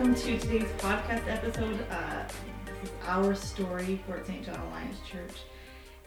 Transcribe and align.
welcome 0.00 0.14
to 0.14 0.38
today's 0.38 0.70
podcast 0.78 1.28
episode. 1.28 1.78
Uh, 1.90 2.24
this 2.64 2.88
is 2.88 2.96
our 3.06 3.34
story 3.34 4.02
for 4.06 4.24
St. 4.24 4.42
John 4.46 4.58
Alliance 4.58 4.96
Church. 5.06 5.42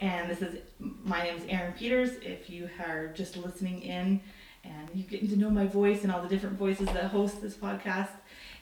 And 0.00 0.28
this 0.28 0.42
is, 0.42 0.62
my 0.80 1.22
name 1.22 1.36
is 1.36 1.44
Erin 1.48 1.74
Peters. 1.74 2.10
If 2.20 2.50
you 2.50 2.68
are 2.84 3.06
just 3.14 3.36
listening 3.36 3.82
in 3.82 4.20
and 4.64 4.88
you're 4.94 5.06
getting 5.06 5.28
to 5.28 5.36
know 5.36 5.48
my 5.48 5.68
voice 5.68 6.02
and 6.02 6.10
all 6.10 6.20
the 6.20 6.28
different 6.28 6.58
voices 6.58 6.86
that 6.86 7.04
host 7.04 7.40
this 7.40 7.54
podcast. 7.54 8.08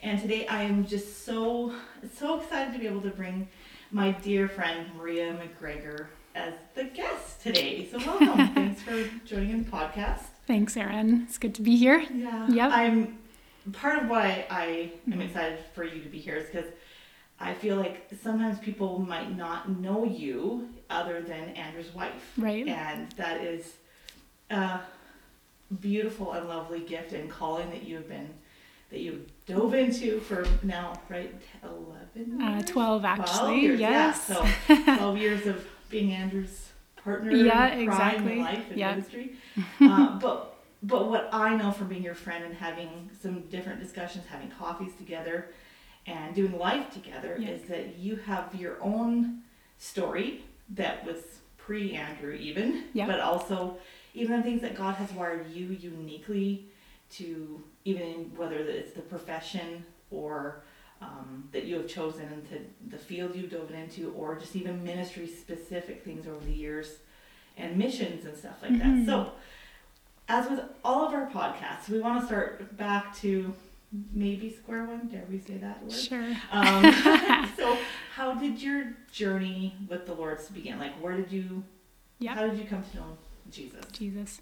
And 0.03 0.21
today 0.21 0.47
I 0.49 0.65
am 0.65 0.85
just 0.85 1.25
so, 1.25 1.75
so 2.15 2.39
excited 2.39 2.75
to 2.75 2.79
be 2.79 2.87
able 2.87 3.01
to 3.01 3.11
bring 3.11 3.49
my 3.91 4.11
dear 4.11 4.49
friend 4.49 4.87
Maria 4.99 5.35
McGregor 5.35 6.09
as 6.35 6.53
the 6.75 6.85
guest 6.85 7.41
today. 7.41 7.89
So 7.91 7.97
welcome. 7.97 8.37
Thanks 8.55 8.83
for 8.83 9.03
joining 9.25 9.49
in 9.49 9.65
the 9.65 9.71
podcast. 9.71 10.25
Thanks, 10.47 10.77
Erin. 10.77 11.25
It's 11.27 11.39
good 11.39 11.55
to 11.55 11.63
be 11.63 11.77
here. 11.77 12.05
Yeah. 12.13 12.49
Yep. 12.51 12.71
I'm 12.71 13.22
part 13.73 14.03
of 14.03 14.09
why 14.09 14.47
I 14.51 14.93
am 15.13 15.21
excited 15.21 15.59
for 15.75 15.85
you 15.85 16.03
to 16.03 16.09
be 16.09 16.19
here 16.19 16.37
is 16.37 16.47
because 16.47 16.71
I 17.39 17.55
feel 17.55 17.77
like 17.77 18.09
sometimes 18.23 18.59
people 18.59 18.99
might 18.99 19.37
not 19.37 19.69
know 19.69 20.05
you 20.05 20.69
other 20.91 21.23
than 21.23 21.51
Andrew's 21.51 21.95
wife. 21.95 22.33
Right. 22.37 22.67
And 22.67 23.11
that 23.13 23.41
is 23.41 23.75
a 24.51 24.81
beautiful 25.81 26.33
and 26.33 26.49
lovely 26.49 26.81
gift 26.81 27.13
and 27.13 27.31
calling 27.31 27.71
that 27.71 27.85
you 27.85 27.97
have 27.97 28.09
been 28.09 28.29
that 28.91 29.01
you 29.01 29.25
dove 29.47 29.73
into 29.73 30.21
for 30.21 30.45
now, 30.63 31.01
right? 31.09 31.35
Eleven. 31.63 32.43
Uh, 32.43 32.63
12 32.63 33.05
actually. 33.07 33.61
years, 33.63 33.81
yes. 33.81 34.27
Yeah. 34.29 34.55
So 34.67 34.85
twelve 34.97 35.17
years 35.17 35.47
of 35.47 35.67
being 35.89 36.13
Andrew's 36.13 36.69
partner. 36.97 37.31
Yeah, 37.33 37.69
in 37.75 37.87
crime 37.87 38.11
exactly. 38.11 38.39
life 38.41 38.65
and 38.71 38.79
Yeah. 38.79 38.91
ministry. 38.91 39.33
uh, 39.81 40.19
but 40.19 40.52
but 40.83 41.09
what 41.09 41.29
I 41.33 41.57
know 41.57 41.71
from 41.73 41.89
being 41.89 42.03
your 42.03 42.15
friend 42.15 42.45
and 42.45 42.55
having 42.55 43.11
some 43.21 43.43
different 43.43 43.81
discussions, 43.81 44.25
having 44.27 44.51
coffees 44.51 44.95
together, 44.97 45.49
and 46.07 46.35
doing 46.35 46.59
life 46.59 46.91
together, 46.93 47.37
Yeah. 47.39 47.51
is 47.51 47.63
that 47.69 47.97
you 47.97 48.17
have 48.17 48.55
your 48.55 48.83
own 48.83 49.43
story 49.79 50.43
that 50.71 51.05
was 51.05 51.41
pre 51.57 51.95
Andrew 51.95 52.33
even, 52.35 52.85
Yeah. 52.93 53.07
but 53.07 53.21
also 53.21 53.79
even 54.15 54.37
the 54.39 54.43
things 54.43 54.61
that 54.63 54.75
God 54.75 54.97
has 54.97 55.13
wired 55.13 55.49
you 55.51 55.67
uniquely 55.69 56.67
to, 57.13 57.63
even 57.85 58.33
whether 58.37 58.57
it's 58.57 58.93
the 58.95 59.03
profession 59.03 59.85
or 60.11 60.63
um, 61.01 61.49
that 61.53 61.65
you 61.65 61.77
have 61.77 61.89
chosen 61.89 62.29
into 62.33 62.65
the 62.91 62.99
field 62.99 63.35
you've 63.35 63.51
dove 63.51 63.71
into, 63.73 64.13
or 64.13 64.37
just 64.37 64.55
even 64.57 64.83
ministry 64.85 65.27
specific 65.27 66.05
things 66.05 66.27
over 66.29 66.45
the 66.45 66.53
years 66.53 66.97
and 67.57 67.77
missions 67.77 68.25
and 68.25 68.37
stuff 68.37 68.63
like 68.63 68.73
Mhm. 68.73 69.05
that. 69.05 69.07
So, 69.07 69.33
as 70.33 70.49
with 70.49 70.61
all 70.83 71.07
of 71.07 71.13
our 71.13 71.29
podcasts, 71.29 71.91
we 71.91 72.01
want 72.01 72.21
to 72.21 72.27
start 72.27 72.77
back 72.77 73.15
to 73.19 73.53
maybe 74.15 74.51
square 74.51 74.85
one. 74.85 75.07
Dare 75.09 75.25
we 75.31 75.39
say 75.39 75.59
that 75.59 75.83
word? 75.83 75.93
Sure. 75.93 76.35
Um, 76.51 77.49
so, 77.57 77.77
how 78.15 78.35
did 78.35 78.61
your 78.63 78.95
journey 79.13 79.77
with 79.89 80.07
the 80.07 80.15
Lord's 80.15 80.49
begin? 80.49 80.79
Like, 80.79 80.95
where 81.03 81.17
did 81.17 81.31
you? 81.31 81.63
Yeah. 82.19 82.35
How 82.35 82.47
did 82.47 82.59
you 82.59 82.65
come 82.65 82.83
to 82.83 82.97
know 82.97 83.19
Jesus? 83.51 83.85
Jesus. 83.93 84.41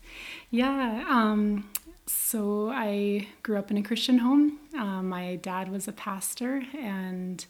Yeah. 0.51 1.05
Um, 1.09 1.69
so 2.07 2.71
I 2.71 3.29
grew 3.43 3.59
up 3.59 3.71
in 3.73 3.77
a 3.77 3.83
Christian 3.83 4.19
home. 4.19 4.59
Um, 4.77 5.09
my 5.09 5.37
dad 5.37 5.71
was 5.71 5.89
a 5.89 5.93
pastor, 5.93 6.63
and 6.79 7.45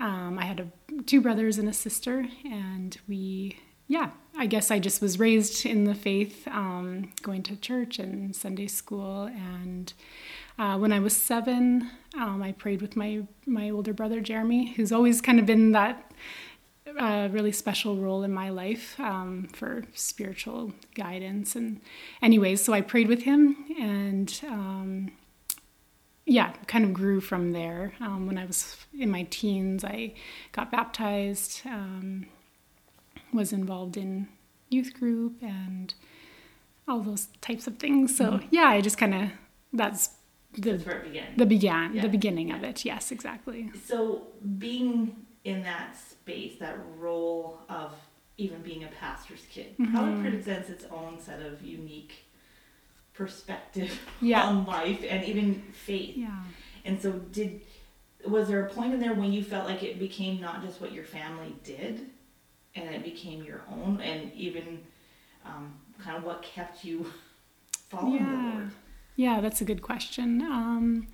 um, 0.00 0.38
I 0.38 0.46
had 0.46 0.60
a, 0.60 1.02
two 1.02 1.20
brothers 1.20 1.58
and 1.58 1.68
a 1.68 1.74
sister, 1.74 2.26
and 2.44 2.96
we, 3.06 3.58
yeah, 3.88 4.10
I 4.36 4.46
guess 4.46 4.70
I 4.70 4.78
just 4.78 5.00
was 5.00 5.18
raised 5.18 5.64
in 5.64 5.84
the 5.84 5.94
faith, 5.94 6.46
um, 6.48 7.12
going 7.22 7.42
to 7.44 7.56
church 7.56 7.98
and 7.98 8.34
Sunday 8.34 8.66
school. 8.66 9.24
And 9.24 9.92
uh, 10.58 10.78
when 10.78 10.92
I 10.92 11.00
was 11.00 11.16
seven, 11.16 11.90
um, 12.18 12.42
I 12.42 12.52
prayed 12.52 12.82
with 12.82 12.96
my 12.96 13.22
my 13.46 13.70
older 13.70 13.92
brother 13.92 14.20
Jeremy, 14.20 14.72
who's 14.72 14.92
always 14.92 15.20
kind 15.20 15.38
of 15.38 15.46
been 15.46 15.72
that 15.72 16.12
a 16.98 17.28
really 17.28 17.52
special 17.52 17.96
role 17.96 18.22
in 18.22 18.32
my 18.32 18.48
life 18.48 18.98
um, 19.00 19.48
for 19.52 19.84
spiritual 19.92 20.72
guidance. 20.94 21.56
And, 21.56 21.80
anyways, 22.22 22.64
so 22.64 22.72
I 22.72 22.80
prayed 22.80 23.08
with 23.08 23.22
him 23.22 23.56
and, 23.78 24.40
um, 24.44 25.12
yeah, 26.24 26.52
kind 26.66 26.84
of 26.84 26.92
grew 26.92 27.20
from 27.20 27.52
there. 27.52 27.92
Um, 28.00 28.26
when 28.26 28.38
I 28.38 28.46
was 28.46 28.76
in 28.98 29.10
my 29.10 29.24
teens, 29.30 29.84
I 29.84 30.14
got 30.52 30.70
baptized, 30.70 31.62
um, 31.66 32.26
was 33.32 33.52
involved 33.52 33.96
in 33.96 34.28
youth 34.70 34.94
group 34.94 35.42
and 35.42 35.94
all 36.88 37.00
those 37.00 37.28
types 37.40 37.66
of 37.66 37.78
things. 37.78 38.16
So, 38.16 38.40
yeah, 38.50 38.64
I 38.68 38.80
just 38.80 38.98
kind 38.98 39.14
of, 39.14 39.30
that's 39.72 40.10
the, 40.52 40.72
That's 40.72 40.86
where 40.86 40.98
it 41.00 41.04
began. 41.04 41.36
the 41.36 41.46
began, 41.46 41.94
Yeah. 41.94 42.02
the 42.02 42.08
beginning 42.08 42.50
of 42.52 42.62
it. 42.64 42.84
Yes, 42.84 43.10
exactly. 43.12 43.70
So, 43.84 44.28
being 44.58 45.16
in 45.44 45.62
that 45.62 45.96
space, 45.96 46.58
that 46.60 46.78
role 46.98 47.60
of 47.68 47.92
even 48.38 48.60
being 48.62 48.84
a 48.84 48.88
pastor's 48.88 49.44
kid, 49.50 49.74
probably 49.92 50.14
Mhm. 50.14 50.30
presents 50.30 50.68
its 50.70 50.84
own 50.86 51.18
set 51.20 51.40
of 51.42 51.62
unique 51.62 52.24
perspective 53.12 54.00
Yeah. 54.20 54.42
on 54.46 54.64
life 54.66 55.04
and 55.08 55.24
even 55.24 55.62
faith. 55.72 56.16
Yeah. 56.16 56.42
And 56.84 57.00
so, 57.00 57.12
did 57.12 57.62
was 58.26 58.48
there 58.48 58.66
a 58.66 58.70
point 58.70 58.92
in 58.92 58.98
there 58.98 59.14
when 59.14 59.32
you 59.32 59.42
felt 59.44 59.66
like 59.68 59.82
it 59.84 59.98
became 60.00 60.40
not 60.40 60.60
just 60.62 60.80
what 60.80 60.92
your 60.92 61.04
family 61.04 61.54
did, 61.62 62.10
and 62.76 62.94
it 62.94 63.02
became 63.04 63.42
your 63.42 63.62
own, 63.70 64.00
and 64.00 64.32
even 64.34 64.80
um, 65.44 65.74
kind 66.02 66.16
of 66.16 66.24
what 66.24 66.42
kept 66.42 66.84
you 66.84 67.06
following 67.90 68.12
the 68.14 68.18
Yeah. 68.30 68.52
Lord? 68.54 68.70
Yeah, 69.16 69.40
that's 69.40 69.60
a 69.60 69.64
good 69.64 69.80
question. 69.82 70.42
Um, 70.42 71.08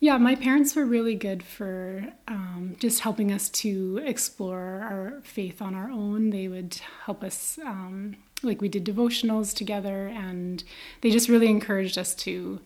yeah, 0.00 0.18
my 0.18 0.34
parents 0.34 0.74
were 0.76 0.84
really 0.84 1.14
good 1.14 1.42
for 1.42 2.04
um, 2.28 2.76
just 2.78 3.00
helping 3.00 3.30
us 3.32 3.48
to 3.50 4.02
explore 4.04 4.82
our 4.82 5.20
faith 5.22 5.62
on 5.62 5.74
our 5.74 5.88
own. 5.90 6.30
They 6.30 6.48
would 6.48 6.78
help 7.06 7.22
us, 7.24 7.58
um, 7.64 8.16
like, 8.42 8.60
we 8.60 8.68
did 8.68 8.84
devotionals 8.84 9.54
together, 9.54 10.08
and 10.08 10.62
they 11.00 11.10
just 11.10 11.28
really 11.28 11.46
encouraged 11.48 11.96
us 11.96 12.14
to 12.16 12.60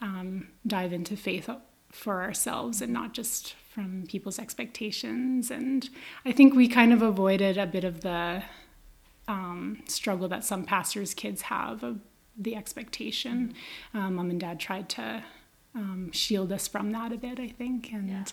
um, 0.00 0.48
dive 0.66 0.92
into 0.94 1.16
faith 1.16 1.48
for 1.92 2.22
ourselves 2.22 2.80
and 2.82 2.92
not 2.92 3.12
just 3.12 3.54
from 3.68 4.04
people's 4.08 4.38
expectations. 4.38 5.50
And 5.50 5.88
I 6.24 6.32
think 6.32 6.54
we 6.54 6.68
kind 6.68 6.92
of 6.92 7.02
avoided 7.02 7.56
a 7.58 7.66
bit 7.66 7.84
of 7.84 8.00
the 8.00 8.42
um, 9.28 9.82
struggle 9.86 10.28
that 10.28 10.44
some 10.44 10.64
pastors' 10.64 11.14
kids 11.14 11.42
have 11.42 11.82
of 11.82 12.00
the 12.36 12.56
expectation. 12.56 13.54
Um, 13.94 14.14
Mom 14.16 14.30
and 14.30 14.40
Dad 14.40 14.58
tried 14.58 14.88
to 14.90 15.22
um, 15.74 16.10
shield 16.10 16.50
us 16.52 16.66
from 16.66 16.90
that 16.92 17.12
a 17.12 17.16
bit, 17.16 17.38
I 17.38 17.48
think, 17.48 17.92
and 17.92 18.08
Yeah. 18.08 18.24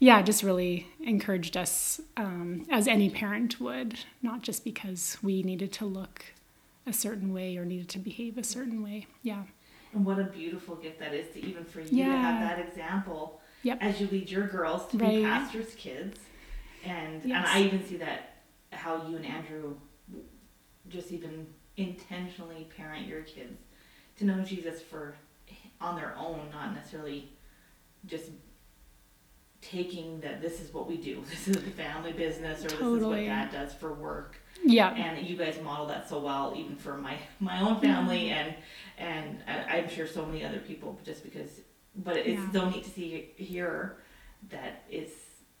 yeah, 0.00 0.22
just 0.22 0.42
really 0.42 0.88
encouraged 1.00 1.56
us 1.56 2.00
um, 2.16 2.66
as 2.70 2.88
any 2.88 3.10
parent 3.10 3.60
would, 3.60 4.00
not 4.22 4.42
just 4.42 4.64
because 4.64 5.16
we 5.22 5.42
needed 5.44 5.72
to 5.74 5.84
look 5.84 6.24
a 6.86 6.92
certain 6.92 7.32
way 7.32 7.56
or 7.56 7.64
needed 7.64 7.88
to 7.90 7.98
behave 8.00 8.36
a 8.38 8.42
certain 8.42 8.82
way. 8.82 9.06
Yeah. 9.22 9.44
And 9.92 10.04
what 10.04 10.18
a 10.18 10.24
beautiful 10.24 10.76
gift 10.76 11.00
that 11.00 11.14
is 11.14 11.32
to 11.34 11.44
even 11.44 11.64
for 11.64 11.80
you 11.80 12.04
to 12.04 12.10
have 12.10 12.40
that 12.40 12.58
example 12.66 13.40
Yep. 13.62 13.78
as 13.82 14.00
you 14.00 14.06
lead 14.06 14.30
your 14.30 14.46
girls 14.46 14.86
to 14.90 14.96
be 14.96 15.22
pastors' 15.22 15.74
kids. 15.74 16.18
And 16.84 17.22
and 17.24 17.34
I 17.34 17.62
even 17.62 17.84
see 17.86 17.96
that 17.98 18.36
how 18.72 19.06
you 19.06 19.16
and 19.16 19.26
Andrew 19.26 19.74
just 20.88 21.12
even 21.12 21.46
intentionally 21.76 22.68
parent 22.76 23.06
your 23.06 23.22
kids 23.22 23.60
to 24.16 24.24
know 24.24 24.42
Jesus 24.42 24.80
for 24.80 25.14
on 25.80 25.96
their 25.96 26.14
own, 26.16 26.48
not 26.52 26.74
necessarily 26.74 27.30
just 28.06 28.30
taking 29.60 30.20
that 30.20 30.40
this 30.40 30.60
is 30.60 30.72
what 30.72 30.88
we 30.88 30.96
do. 30.96 31.22
This 31.30 31.48
is 31.48 31.56
the 31.56 31.70
family 31.70 32.12
business 32.12 32.64
or 32.64 32.68
this 32.68 32.80
is 32.80 33.04
what 33.04 33.16
dad 33.16 33.52
does 33.52 33.74
for 33.74 33.92
work 33.92 34.39
Yeah. 34.64 34.92
and 34.94 35.26
you 35.26 35.36
guys 35.36 35.58
model 35.62 35.86
that 35.86 36.08
so 36.08 36.18
well 36.20 36.54
even 36.56 36.76
for 36.76 36.96
my 36.96 37.16
my 37.38 37.60
own 37.60 37.80
family 37.80 38.30
and 38.30 38.54
and 38.98 39.42
i'm 39.48 39.88
sure 39.88 40.06
so 40.06 40.24
many 40.26 40.44
other 40.44 40.58
people 40.58 40.98
just 41.04 41.22
because 41.24 41.48
but 41.96 42.16
it's 42.18 42.28
Yeah. 42.28 42.52
so 42.52 42.68
neat 42.70 42.84
to 42.84 42.90
see 42.90 43.30
here 43.36 43.96
that 44.50 44.84
is 44.90 45.10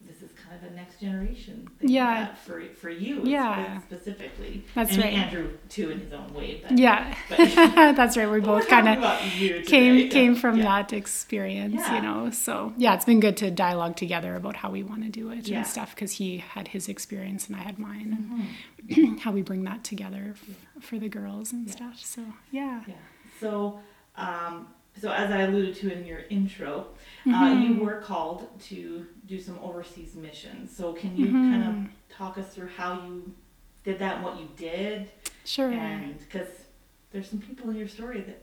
this 0.06 0.22
is 0.22 0.30
kind 0.32 0.56
of 0.64 0.72
a 0.72 0.74
next 0.74 0.98
generation 1.00 1.68
thing 1.78 1.88
Yeah. 1.90 2.14
that 2.24 2.38
for 2.38 2.62
for 2.74 2.90
you 2.90 3.20
Yeah. 3.24 3.80
specifically 3.82 4.64
That's 4.74 4.92
and 4.94 5.02
right. 5.04 5.12
andrew 5.12 5.50
too 5.68 5.90
in 5.90 6.00
his 6.00 6.12
own 6.12 6.32
way 6.34 6.62
but 6.66 6.76
Yeah. 6.78 7.14
but- 7.28 7.38
That's 7.96 8.16
right. 8.16 8.28
We 8.30 8.40
both 8.40 8.66
kind 8.68 8.88
of 8.88 9.20
came 9.66 10.08
came 10.08 10.34
from 10.34 10.58
that 10.60 10.92
experience, 10.92 11.74
Yeah. 11.76 11.96
you 11.96 12.02
know. 12.02 12.30
So 12.30 12.72
yeah, 12.76 12.94
it's 12.94 13.04
been 13.04 13.20
good 13.20 13.36
to 13.38 13.50
dialogue 13.50 13.96
together 13.96 14.34
about 14.36 14.56
how 14.56 14.70
we 14.70 14.82
want 14.82 15.02
to 15.04 15.10
do 15.10 15.30
it 15.30 15.46
Yeah. 15.48 15.58
and 15.58 15.66
stuff 15.66 15.94
because 15.94 16.12
he 16.12 16.38
had 16.38 16.68
his 16.68 16.88
experience 16.88 17.46
and 17.48 17.56
I 17.56 17.60
had 17.60 17.78
mine, 17.78 18.08
and 18.88 19.20
how 19.24 19.30
we 19.32 19.42
bring 19.42 19.62
that 19.64 19.84
together 19.84 20.34
f- 20.34 20.82
for 20.84 20.98
the 20.98 21.08
girls 21.08 21.52
and 21.52 21.70
stuff. 21.70 21.98
So 22.04 22.22
yeah, 22.50 22.82
yeah 22.88 22.94
so 23.40 23.80
um 24.16 24.66
so 25.00 25.10
as 25.10 25.30
i 25.30 25.40
alluded 25.42 25.74
to 25.74 25.92
in 25.92 26.04
your 26.06 26.20
intro 26.30 26.86
uh, 27.26 27.30
Mhm. 27.32 27.64
you 27.66 27.74
were 27.84 28.00
called 28.00 28.48
to 28.68 29.06
do 29.26 29.38
some 29.38 29.58
overseas 29.62 30.14
missions. 30.14 30.74
So 30.74 30.94
can 30.94 31.16
you 31.16 31.26
Mhm. 31.26 31.50
kind 31.50 31.64
of 31.70 31.74
talk 32.16 32.38
us 32.38 32.48
through 32.54 32.68
how 32.80 32.94
you 33.06 33.32
did 33.84 33.98
that 33.98 34.16
and 34.16 34.24
what 34.24 34.40
you 34.40 34.48
did? 34.56 35.10
sure. 35.44 35.70
And 35.70 36.18
because 36.18 36.48
there's 37.12 37.28
some 37.28 37.40
people 37.40 37.68
in 37.70 37.76
your 37.76 37.88
story 37.88 38.22
that 38.22 38.38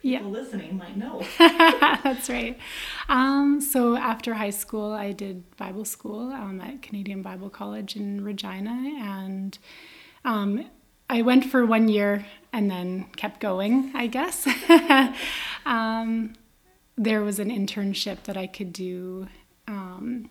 Yeah. 0.00 0.18
people 0.18 0.32
listening 0.32 0.76
might 0.78 0.96
know. 0.96 1.20
That's 1.38 2.28
right. 2.30 2.58
Um, 3.08 3.60
so 3.60 3.96
after 3.96 4.34
high 4.34 4.50
school, 4.62 4.92
I 4.92 5.12
did 5.12 5.36
Bible 5.58 5.84
school 5.84 6.32
um, 6.32 6.60
at 6.60 6.80
Canadian 6.82 7.20
Bible 7.22 7.50
College 7.50 7.96
in 7.96 8.24
Regina, 8.24 8.76
and 8.98 9.58
um, 10.24 10.64
I 11.10 11.20
went 11.22 11.44
for 11.44 11.66
one 11.66 11.88
year 11.88 12.24
and 12.54 12.70
then 12.70 13.04
kept 13.16 13.38
going. 13.40 13.92
I 13.94 14.06
guess 14.06 14.46
um, 15.66 16.34
there 16.96 17.22
was 17.22 17.38
an 17.38 17.50
internship 17.50 18.24
that 18.24 18.36
I 18.36 18.46
could 18.46 18.72
do. 18.72 19.28
Um, 19.68 20.28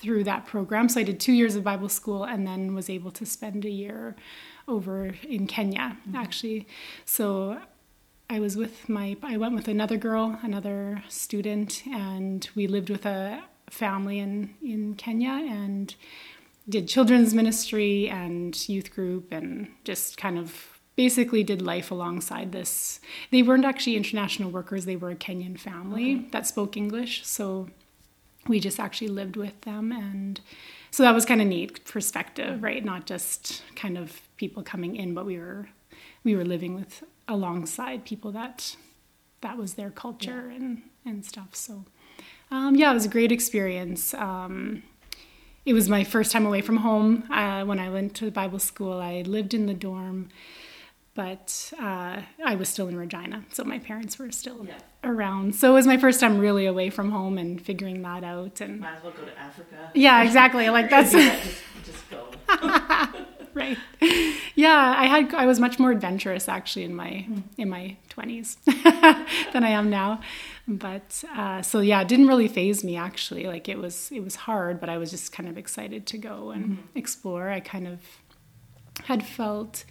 through 0.00 0.24
that 0.24 0.46
program. 0.46 0.88
So 0.88 1.00
I 1.00 1.04
did 1.04 1.20
two 1.20 1.32
years 1.32 1.54
of 1.54 1.62
Bible 1.62 1.88
school 1.88 2.24
and 2.24 2.46
then 2.46 2.74
was 2.74 2.90
able 2.90 3.10
to 3.12 3.24
spend 3.24 3.64
a 3.64 3.70
year 3.70 4.16
over 4.66 5.14
in 5.22 5.46
Kenya, 5.46 5.96
actually. 6.14 6.66
So 7.04 7.60
I 8.30 8.40
was 8.40 8.56
with 8.56 8.88
my, 8.88 9.16
I 9.22 9.36
went 9.36 9.54
with 9.54 9.68
another 9.68 9.96
girl, 9.96 10.38
another 10.42 11.02
student, 11.08 11.82
and 11.86 12.48
we 12.54 12.66
lived 12.66 12.90
with 12.90 13.04
a 13.06 13.42
family 13.70 14.18
in, 14.18 14.54
in 14.62 14.94
Kenya 14.94 15.30
and 15.30 15.94
did 16.68 16.88
children's 16.88 17.34
ministry 17.34 18.08
and 18.08 18.68
youth 18.68 18.94
group 18.94 19.32
and 19.32 19.68
just 19.84 20.16
kind 20.16 20.38
of 20.38 20.71
basically 20.96 21.42
did 21.42 21.62
life 21.62 21.90
alongside 21.90 22.52
this. 22.52 23.00
They 23.30 23.42
weren't 23.42 23.64
actually 23.64 23.96
international 23.96 24.50
workers, 24.50 24.84
they 24.84 24.96
were 24.96 25.10
a 25.10 25.16
Kenyan 25.16 25.58
family 25.58 26.28
that 26.32 26.46
spoke 26.46 26.76
English. 26.76 27.26
So 27.26 27.68
we 28.48 28.60
just 28.60 28.80
actually 28.80 29.08
lived 29.08 29.36
with 29.36 29.60
them 29.62 29.92
and 29.92 30.40
so 30.90 31.02
that 31.02 31.14
was 31.14 31.24
kind 31.24 31.40
of 31.40 31.46
neat 31.46 31.84
perspective 31.84 32.62
right 32.62 32.84
not 32.84 33.06
just 33.06 33.62
kind 33.76 33.96
of 33.96 34.20
people 34.36 34.62
coming 34.62 34.96
in 34.96 35.14
but 35.14 35.24
we 35.24 35.38
were 35.38 35.68
we 36.24 36.34
were 36.34 36.44
living 36.44 36.74
with 36.74 37.04
alongside 37.28 38.04
people 38.04 38.32
that 38.32 38.76
that 39.40 39.56
was 39.56 39.74
their 39.74 39.90
culture 39.90 40.48
yeah. 40.48 40.56
and 40.56 40.82
and 41.04 41.24
stuff 41.24 41.54
so 41.54 41.84
um, 42.50 42.74
yeah 42.74 42.90
it 42.90 42.94
was 42.94 43.06
a 43.06 43.08
great 43.08 43.32
experience 43.32 44.12
um, 44.14 44.82
it 45.64 45.74
was 45.74 45.88
my 45.88 46.02
first 46.02 46.32
time 46.32 46.44
away 46.44 46.60
from 46.60 46.78
home 46.78 47.24
uh, 47.30 47.64
when 47.64 47.78
i 47.78 47.88
went 47.88 48.14
to 48.14 48.30
bible 48.30 48.58
school 48.58 49.00
i 49.00 49.22
lived 49.22 49.54
in 49.54 49.66
the 49.66 49.74
dorm 49.74 50.28
but 51.14 51.72
uh, 51.78 52.22
I 52.44 52.54
was 52.54 52.68
still 52.68 52.88
in 52.88 52.96
Regina, 52.96 53.44
so 53.52 53.64
my 53.64 53.78
parents 53.78 54.18
were 54.18 54.30
still 54.30 54.64
yeah. 54.66 54.78
around. 55.04 55.54
So 55.54 55.70
it 55.70 55.74
was 55.74 55.86
my 55.86 55.98
first 55.98 56.20
time 56.20 56.38
really 56.38 56.64
away 56.64 56.88
from 56.88 57.10
home 57.10 57.36
and 57.36 57.60
figuring 57.60 58.00
that 58.02 58.24
out. 58.24 58.60
And 58.60 58.80
might 58.80 58.96
as 58.96 59.02
well 59.02 59.12
go 59.12 59.24
to 59.24 59.38
Africa. 59.38 59.90
Yeah, 59.94 60.22
exactly. 60.22 60.70
Like 60.70 60.88
that's 60.90 61.12
just, 61.12 61.62
just 61.84 62.10
go. 62.10 62.28
right. 63.54 63.76
Yeah, 64.54 64.94
I 64.96 65.06
had 65.06 65.34
I 65.34 65.44
was 65.44 65.60
much 65.60 65.78
more 65.78 65.90
adventurous 65.90 66.48
actually 66.48 66.84
in 66.84 66.94
my 66.94 67.26
mm. 67.28 67.42
in 67.58 67.68
my 67.68 67.96
twenties 68.08 68.56
than 68.64 69.64
I 69.64 69.70
am 69.70 69.90
now. 69.90 70.20
But 70.66 71.24
uh, 71.36 71.60
so 71.60 71.80
yeah, 71.80 72.00
it 72.00 72.08
didn't 72.08 72.28
really 72.28 72.48
phase 72.48 72.84
me 72.84 72.96
actually. 72.96 73.46
Like 73.46 73.68
it 73.68 73.78
was 73.78 74.10
it 74.12 74.24
was 74.24 74.34
hard, 74.34 74.80
but 74.80 74.88
I 74.88 74.96
was 74.96 75.10
just 75.10 75.32
kind 75.32 75.48
of 75.48 75.58
excited 75.58 76.06
to 76.06 76.18
go 76.18 76.50
and 76.50 76.64
mm-hmm. 76.64 76.98
explore. 76.98 77.50
I 77.50 77.60
kind 77.60 77.86
of 77.86 78.00
had 79.04 79.26
felt 79.26 79.84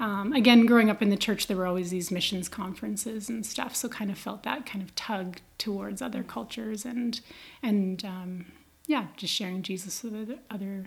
um, 0.00 0.32
again, 0.32 0.66
growing 0.66 0.88
up 0.88 1.02
in 1.02 1.10
the 1.10 1.16
church, 1.16 1.46
there 1.46 1.56
were 1.56 1.66
always 1.66 1.90
these 1.90 2.10
missions 2.10 2.48
conferences 2.48 3.28
and 3.28 3.44
stuff, 3.44 3.76
so 3.76 3.88
kind 3.88 4.10
of 4.10 4.18
felt 4.18 4.42
that 4.44 4.64
kind 4.64 4.82
of 4.82 4.94
tug 4.94 5.38
towards 5.58 6.00
other 6.00 6.22
cultures 6.22 6.84
and 6.86 7.20
and 7.62 8.04
um, 8.04 8.46
yeah, 8.86 9.06
just 9.16 9.32
sharing 9.32 9.62
Jesus 9.62 10.02
with 10.02 10.38
other, 10.50 10.86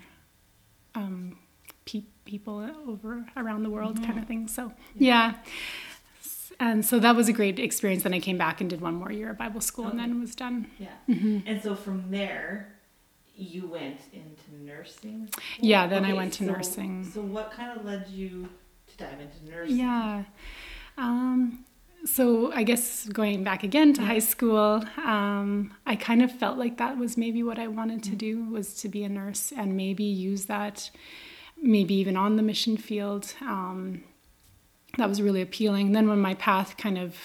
um, 0.94 1.38
pe- 1.86 2.04
people 2.26 2.70
over 2.88 3.26
around 3.38 3.64
the 3.64 3.70
world, 3.70 3.96
mm-hmm. 3.96 4.06
kind 4.06 4.20
of 4.20 4.28
thing. 4.28 4.48
So 4.48 4.74
yeah. 4.96 5.34
yeah. 5.34 5.34
And 6.60 6.86
so 6.86 7.00
that 7.00 7.16
was 7.16 7.30
a 7.30 7.34
great 7.34 7.60
experience. 7.60 8.04
Then 8.04 8.14
I 8.14 8.20
came 8.20 8.38
back 8.38 8.62
and 8.62 8.70
did 8.70 8.82
one 8.82 8.96
more 8.96 9.12
year 9.12 9.32
of 9.32 9.38
Bible 9.38 9.62
school, 9.62 9.86
okay. 9.86 9.92
and 9.92 10.00
then 10.00 10.20
was 10.20 10.36
done. 10.36 10.68
Yeah. 10.78 10.88
Mm-hmm. 11.10 11.40
And 11.46 11.62
so 11.62 11.76
from 11.76 12.10
there, 12.10 12.76
you 13.36 13.68
went 13.68 14.00
into 14.12 14.64
nursing. 14.64 15.28
School? 15.28 15.44
Yeah. 15.60 15.88
Then 15.88 16.04
okay, 16.04 16.14
I 16.14 16.16
went 16.16 16.34
to 16.34 16.46
so, 16.46 16.52
nursing. 16.52 17.10
So 17.12 17.22
what 17.22 17.52
kind 17.52 17.78
of 17.78 17.86
led 17.86 18.08
you? 18.10 18.50
To 18.98 19.04
dive 19.04 19.20
into 19.20 19.52
nursing? 19.52 19.78
Yeah. 19.78 20.24
Um, 20.98 21.66
so 22.06 22.52
I 22.52 22.64
guess 22.64 23.08
going 23.08 23.44
back 23.44 23.64
again 23.64 23.94
to 23.94 24.02
high 24.02 24.20
school, 24.20 24.84
um, 24.98 25.74
I 25.86 25.96
kind 25.96 26.22
of 26.22 26.32
felt 26.32 26.58
like 26.58 26.78
that 26.78 26.98
was 26.98 27.18
maybe 27.18 27.44
what 27.44 27.58
I 27.58 27.68
wanted 27.68 28.04
to 28.04 28.12
mm. 28.12 28.18
do 28.18 28.44
was 28.46 28.74
to 28.82 28.90
be 28.90 29.04
a 29.04 29.10
nurse 29.10 29.54
and 29.56 29.78
maybe 29.78 30.04
use 30.04 30.46
that, 30.46 30.90
maybe 31.62 31.94
even 31.96 32.18
on 32.18 32.36
the 32.36 32.44
mission 32.44 32.76
field. 32.78 33.34
Um, 33.42 34.04
that 34.98 35.08
was 35.08 35.22
really 35.22 35.42
appealing. 35.42 35.94
Then 35.94 36.08
when 36.08 36.20
my 36.20 36.34
path 36.36 36.78
kind 36.78 36.98
of 36.98 37.16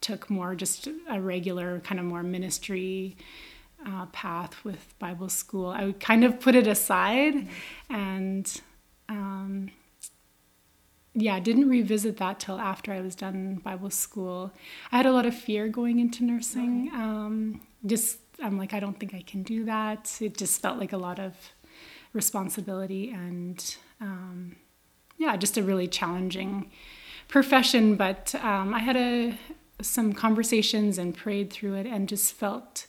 took 0.00 0.30
more 0.30 0.54
just 0.54 0.88
a 1.08 1.20
regular 1.20 1.80
kind 1.80 2.00
of 2.00 2.06
more 2.06 2.22
ministry 2.22 3.16
uh, 3.84 4.06
path 4.06 4.64
with 4.64 4.94
Bible 4.98 5.28
school, 5.28 5.68
I 5.68 5.84
would 5.84 6.00
kind 6.00 6.24
of 6.24 6.40
put 6.40 6.54
it 6.54 6.66
aside 6.66 7.34
mm 7.34 7.48
and. 7.90 8.60
Um, 9.08 9.70
yeah, 11.14 11.38
didn't 11.40 11.68
revisit 11.68 12.16
that 12.18 12.40
till 12.40 12.58
after 12.58 12.92
I 12.92 13.00
was 13.00 13.14
done 13.14 13.56
Bible 13.56 13.90
school. 13.90 14.52
I 14.90 14.96
had 14.96 15.06
a 15.06 15.12
lot 15.12 15.26
of 15.26 15.34
fear 15.34 15.68
going 15.68 15.98
into 15.98 16.24
nursing. 16.24 16.88
Okay. 16.88 16.96
Um, 16.96 17.60
just 17.84 18.18
I'm 18.42 18.58
like, 18.58 18.72
I 18.72 18.80
don't 18.80 18.98
think 18.98 19.14
I 19.14 19.22
can 19.22 19.42
do 19.42 19.64
that. 19.64 20.18
It 20.20 20.36
just 20.36 20.60
felt 20.60 20.78
like 20.78 20.92
a 20.92 20.96
lot 20.96 21.18
of 21.18 21.34
responsibility 22.12 23.10
and 23.10 23.76
um, 24.00 24.56
yeah, 25.18 25.36
just 25.36 25.56
a 25.56 25.62
really 25.62 25.86
challenging 25.86 26.70
profession. 27.28 27.96
But 27.96 28.34
um, 28.36 28.74
I 28.74 28.78
had 28.78 28.96
a 28.96 29.38
some 29.80 30.12
conversations 30.12 30.96
and 30.96 31.14
prayed 31.14 31.52
through 31.52 31.74
it 31.74 31.86
and 31.86 32.08
just 32.08 32.32
felt 32.32 32.86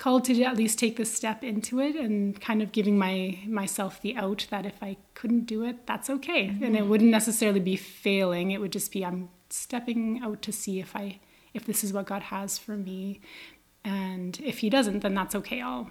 called 0.00 0.24
to 0.24 0.42
at 0.42 0.56
least 0.56 0.78
take 0.78 0.96
the 0.96 1.04
step 1.04 1.44
into 1.44 1.78
it 1.78 1.94
and 1.94 2.40
kind 2.40 2.62
of 2.62 2.72
giving 2.72 2.98
my 2.98 3.38
myself 3.46 4.00
the 4.00 4.16
out 4.16 4.46
that 4.48 4.64
if 4.64 4.82
I 4.82 4.96
couldn't 5.12 5.44
do 5.44 5.62
it, 5.62 5.86
that's 5.86 6.08
okay. 6.08 6.46
Mm-hmm. 6.46 6.64
And 6.64 6.74
it 6.74 6.86
wouldn't 6.86 7.10
necessarily 7.10 7.60
be 7.60 7.76
failing. 7.76 8.50
It 8.50 8.62
would 8.62 8.72
just 8.72 8.90
be 8.92 9.04
I'm 9.04 9.28
stepping 9.50 10.20
out 10.22 10.40
to 10.42 10.52
see 10.52 10.80
if 10.80 10.96
I 10.96 11.20
if 11.52 11.66
this 11.66 11.84
is 11.84 11.92
what 11.92 12.06
God 12.06 12.22
has 12.22 12.56
for 12.56 12.78
me. 12.78 13.20
And 13.84 14.40
if 14.42 14.60
he 14.60 14.70
doesn't, 14.70 15.00
then 15.00 15.12
that's 15.12 15.34
okay. 15.34 15.60
I'll 15.60 15.90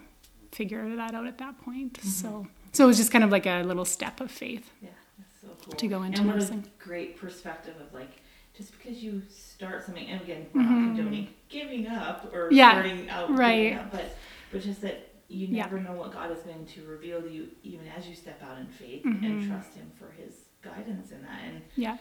figure 0.51 0.95
that 0.95 1.13
out 1.13 1.27
at 1.27 1.38
that 1.38 1.61
point. 1.63 1.94
Mm-hmm. 1.94 2.09
So 2.09 2.47
so 2.71 2.85
it 2.85 2.87
was 2.87 2.97
just 2.97 3.11
kind 3.11 3.23
of 3.23 3.30
like 3.30 3.45
a 3.45 3.61
little 3.61 3.85
step 3.85 4.19
of 4.21 4.31
faith. 4.31 4.71
Yeah, 4.81 4.89
that's 5.19 5.42
so 5.42 5.49
cool. 5.63 5.75
To 5.75 5.87
go 5.87 6.01
into 6.01 6.21
and 6.21 6.31
nursing. 6.31 6.66
great 6.80 7.16
perspective 7.16 7.75
of 7.80 7.94
like 7.94 8.23
just 8.59 8.78
because 8.78 9.01
you 9.01 9.21
start 9.30 9.85
something, 9.85 10.06
and 10.06 10.21
again, 10.21 10.47
we're 10.54 10.61
mm-hmm. 10.61 10.87
not 10.87 10.95
condoning 10.97 11.30
giving 11.47 11.87
up 11.87 12.30
or 12.33 12.49
yeah, 12.51 12.71
starting 12.71 13.09
out 13.09 13.33
right. 13.35 13.78
Up, 13.78 13.89
but 13.89 14.18
but 14.51 14.61
just 14.61 14.81
that 14.81 15.13
you 15.30 15.47
never 15.47 15.78
yeah. 15.78 15.83
know 15.83 15.94
what 15.94 16.11
God 16.11 16.30
is 16.30 16.39
going 16.39 16.66
to 16.66 16.85
reveal 16.85 17.21
to 17.21 17.30
you, 17.30 17.47
even 17.63 17.87
as 17.97 18.06
you 18.06 18.16
step 18.16 18.44
out 18.44 18.57
in 18.57 18.68
faith 18.68 19.06
mm-hmm. 19.06 19.23
and 19.23 19.47
trust 19.47 19.75
Him 19.75 19.89
for 19.97 20.11
His 20.21 20.33
guidance 20.61 21.11
in 21.11 21.21
that. 21.21 21.39
And 21.47 21.61
yeah, 21.78 21.97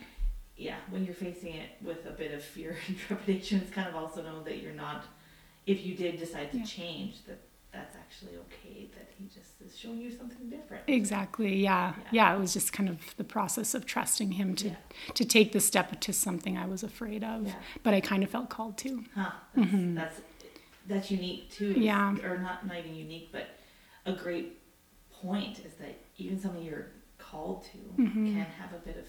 yeah, 0.56 0.78
when 0.90 1.04
you're 1.04 1.14
facing 1.14 1.54
it 1.54 1.70
with 1.80 2.04
a 2.06 2.10
bit 2.10 2.34
of 2.34 2.42
fear 2.42 2.76
and 2.88 2.98
trepidation, 2.98 3.60
it's 3.60 3.70
kind 3.70 3.88
of 3.88 3.94
also 3.94 4.20
know 4.22 4.42
that 4.42 4.58
you're 4.58 4.72
not. 4.72 5.04
If 5.64 5.86
you 5.86 5.94
did 5.94 6.18
decide 6.18 6.50
to 6.52 6.58
yeah. 6.58 6.64
change, 6.64 7.24
that 7.26 7.38
that's 7.72 7.96
actually 7.96 8.36
okay 8.36 8.88
that 8.94 9.08
he 9.18 9.26
just 9.26 9.60
is 9.64 9.76
showing 9.76 9.98
you 10.00 10.10
something 10.10 10.48
different 10.48 10.82
exactly 10.86 11.56
yeah. 11.56 11.94
yeah. 11.96 12.30
yeah 12.30 12.36
it 12.36 12.38
was 12.38 12.52
just 12.52 12.72
kind 12.72 12.88
of 12.88 12.98
the 13.16 13.24
process 13.24 13.74
of 13.74 13.84
trusting 13.84 14.32
him 14.32 14.54
to 14.54 14.68
yeah. 14.68 14.74
to 15.14 15.24
take 15.24 15.52
the 15.52 15.60
step 15.60 16.00
to 16.00 16.12
something 16.12 16.56
i 16.56 16.66
was 16.66 16.82
afraid 16.82 17.22
of 17.22 17.46
yeah. 17.46 17.54
but 17.82 17.94
i 17.94 18.00
kind 18.00 18.22
of 18.22 18.30
felt 18.30 18.48
called 18.48 18.76
to 18.78 19.04
huh 19.14 19.30
that's, 19.54 19.68
mm-hmm. 19.68 19.94
that's 19.94 20.20
that's 20.86 21.10
unique 21.10 21.50
too 21.50 21.72
yeah 21.72 22.14
or 22.24 22.38
not 22.38 22.66
not 22.66 22.78
even 22.78 22.94
unique 22.94 23.28
but 23.32 23.48
a 24.06 24.12
great 24.12 24.58
point 25.10 25.58
is 25.64 25.74
that 25.74 25.98
even 26.16 26.40
something 26.40 26.62
you're 26.62 26.86
called 27.18 27.64
to 27.64 28.02
mm-hmm. 28.02 28.26
can 28.26 28.46
have 28.58 28.72
a 28.72 28.78
bit 28.78 28.96
of 28.96 29.04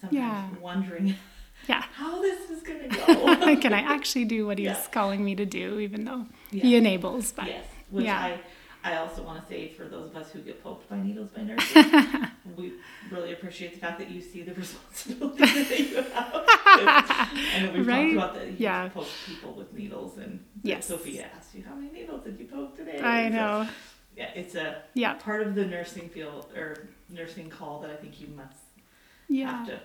sometimes 0.00 0.60
wondering 0.60 1.14
yeah 1.68 1.84
how 1.94 2.20
this 2.20 2.50
is 2.50 2.62
going 2.62 2.88
to 2.88 2.96
go 2.96 3.56
can 3.60 3.72
i 3.72 3.80
actually 3.80 4.24
do 4.24 4.46
what 4.46 4.58
he's 4.58 4.66
yeah. 4.66 4.86
calling 4.92 5.24
me 5.24 5.34
to 5.34 5.46
do 5.46 5.78
even 5.78 6.04
though 6.04 6.26
yeah. 6.50 6.62
he 6.62 6.76
enables 6.76 7.32
but 7.32 7.46
yes 7.46 7.64
which 7.90 8.04
yeah. 8.04 8.18
i 8.84 8.92
i 8.92 8.96
also 8.96 9.22
want 9.22 9.40
to 9.40 9.52
say 9.52 9.68
for 9.68 9.84
those 9.84 10.10
of 10.10 10.16
us 10.16 10.30
who 10.30 10.40
get 10.40 10.62
poked 10.62 10.88
by 10.88 11.00
needles 11.00 11.30
by 11.30 11.42
nurses 11.42 11.86
we 12.56 12.72
really 13.10 13.32
appreciate 13.32 13.72
the 13.72 13.78
fact 13.78 13.98
that 13.98 14.10
you 14.10 14.20
see 14.20 14.42
the 14.42 14.54
responsibility 14.54 15.44
that 15.44 15.80
you 15.80 15.96
have 15.96 16.44
I 16.66 17.60
know 17.62 17.72
we've 17.72 17.86
right? 17.86 18.14
talked 18.14 18.30
about 18.30 18.34
that 18.34 18.46
you 18.48 18.56
yeah. 18.58 18.88
poke 18.88 19.08
people 19.26 19.52
with 19.52 19.72
needles 19.72 20.18
and 20.18 20.44
yes. 20.62 20.86
Sophia 20.86 21.28
asked 21.36 21.54
you 21.54 21.62
how 21.62 21.74
many 21.74 21.92
needles 21.92 22.24
did 22.24 22.38
you 22.38 22.46
poke 22.46 22.76
today 22.76 23.00
I 23.00 23.28
know 23.28 23.68
yeah 24.16 24.30
it's 24.34 24.54
a 24.54 24.82
yeah 24.94 25.14
part 25.14 25.46
of 25.46 25.54
the 25.54 25.64
nursing 25.64 26.08
field 26.08 26.46
or 26.56 26.88
nursing 27.08 27.50
call 27.50 27.80
that 27.80 27.90
I 27.90 27.96
think 27.96 28.20
you 28.20 28.28
must 28.28 28.58
yeah. 29.28 29.58
have 29.58 29.66
to 29.66 29.80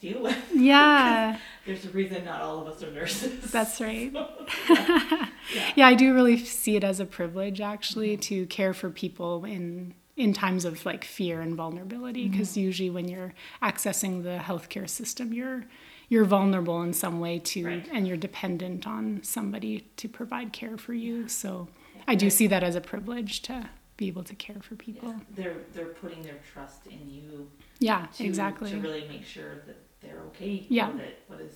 deal 0.00 0.22
with. 0.22 0.36
Yeah. 0.54 1.38
There's 1.66 1.84
a 1.84 1.90
reason 1.90 2.24
not 2.24 2.40
all 2.40 2.60
of 2.60 2.66
us 2.68 2.82
are 2.82 2.90
nurses. 2.90 3.50
That's 3.50 3.80
right. 3.80 4.12
So, 4.12 4.28
yeah. 4.68 5.28
yeah. 5.54 5.72
yeah. 5.76 5.86
I 5.86 5.94
do 5.94 6.14
really 6.14 6.38
see 6.38 6.76
it 6.76 6.84
as 6.84 6.98
a 6.98 7.04
privilege 7.04 7.60
actually 7.60 8.12
mm-hmm. 8.14 8.20
to 8.22 8.46
care 8.46 8.74
for 8.74 8.90
people 8.90 9.44
in 9.44 9.94
in 10.16 10.32
times 10.32 10.64
of 10.64 10.84
like 10.84 11.04
fear 11.04 11.40
and 11.40 11.54
vulnerability 11.54 12.28
because 12.28 12.50
mm-hmm. 12.50 12.60
usually 12.60 12.90
when 12.90 13.06
you're 13.06 13.32
accessing 13.62 14.24
the 14.24 14.38
healthcare 14.42 14.88
system 14.88 15.32
you're 15.32 15.64
you're 16.08 16.24
vulnerable 16.24 16.82
in 16.82 16.92
some 16.92 17.20
way 17.20 17.38
to 17.38 17.64
Right. 17.64 17.88
and 17.92 18.08
you're 18.08 18.16
dependent 18.16 18.84
on 18.84 19.20
somebody 19.22 19.86
to 19.96 20.08
provide 20.08 20.52
care 20.52 20.76
for 20.76 20.92
you 20.92 21.28
so 21.28 21.68
i 22.08 22.16
do 22.16 22.30
see 22.30 22.48
that 22.48 22.64
as 22.64 22.74
a 22.74 22.80
privilege 22.80 23.42
to 23.42 23.70
be 23.96 24.08
able 24.08 24.24
to 24.24 24.34
care 24.34 24.60
for 24.60 24.74
people 24.74 25.14
They're 25.36 25.58
they're 25.72 25.86
putting 25.86 26.22
their 26.22 26.40
trust 26.52 26.88
in 26.88 27.08
you 27.08 27.48
yeah, 27.80 28.06
to, 28.16 28.24
exactly 28.24 28.70
to 28.70 28.80
really 28.80 29.06
make 29.08 29.24
sure 29.24 29.62
that 29.66 29.76
they're 30.00 30.20
okay. 30.28 30.66
Yeah. 30.68 30.90
what 31.26 31.40
is 31.40 31.54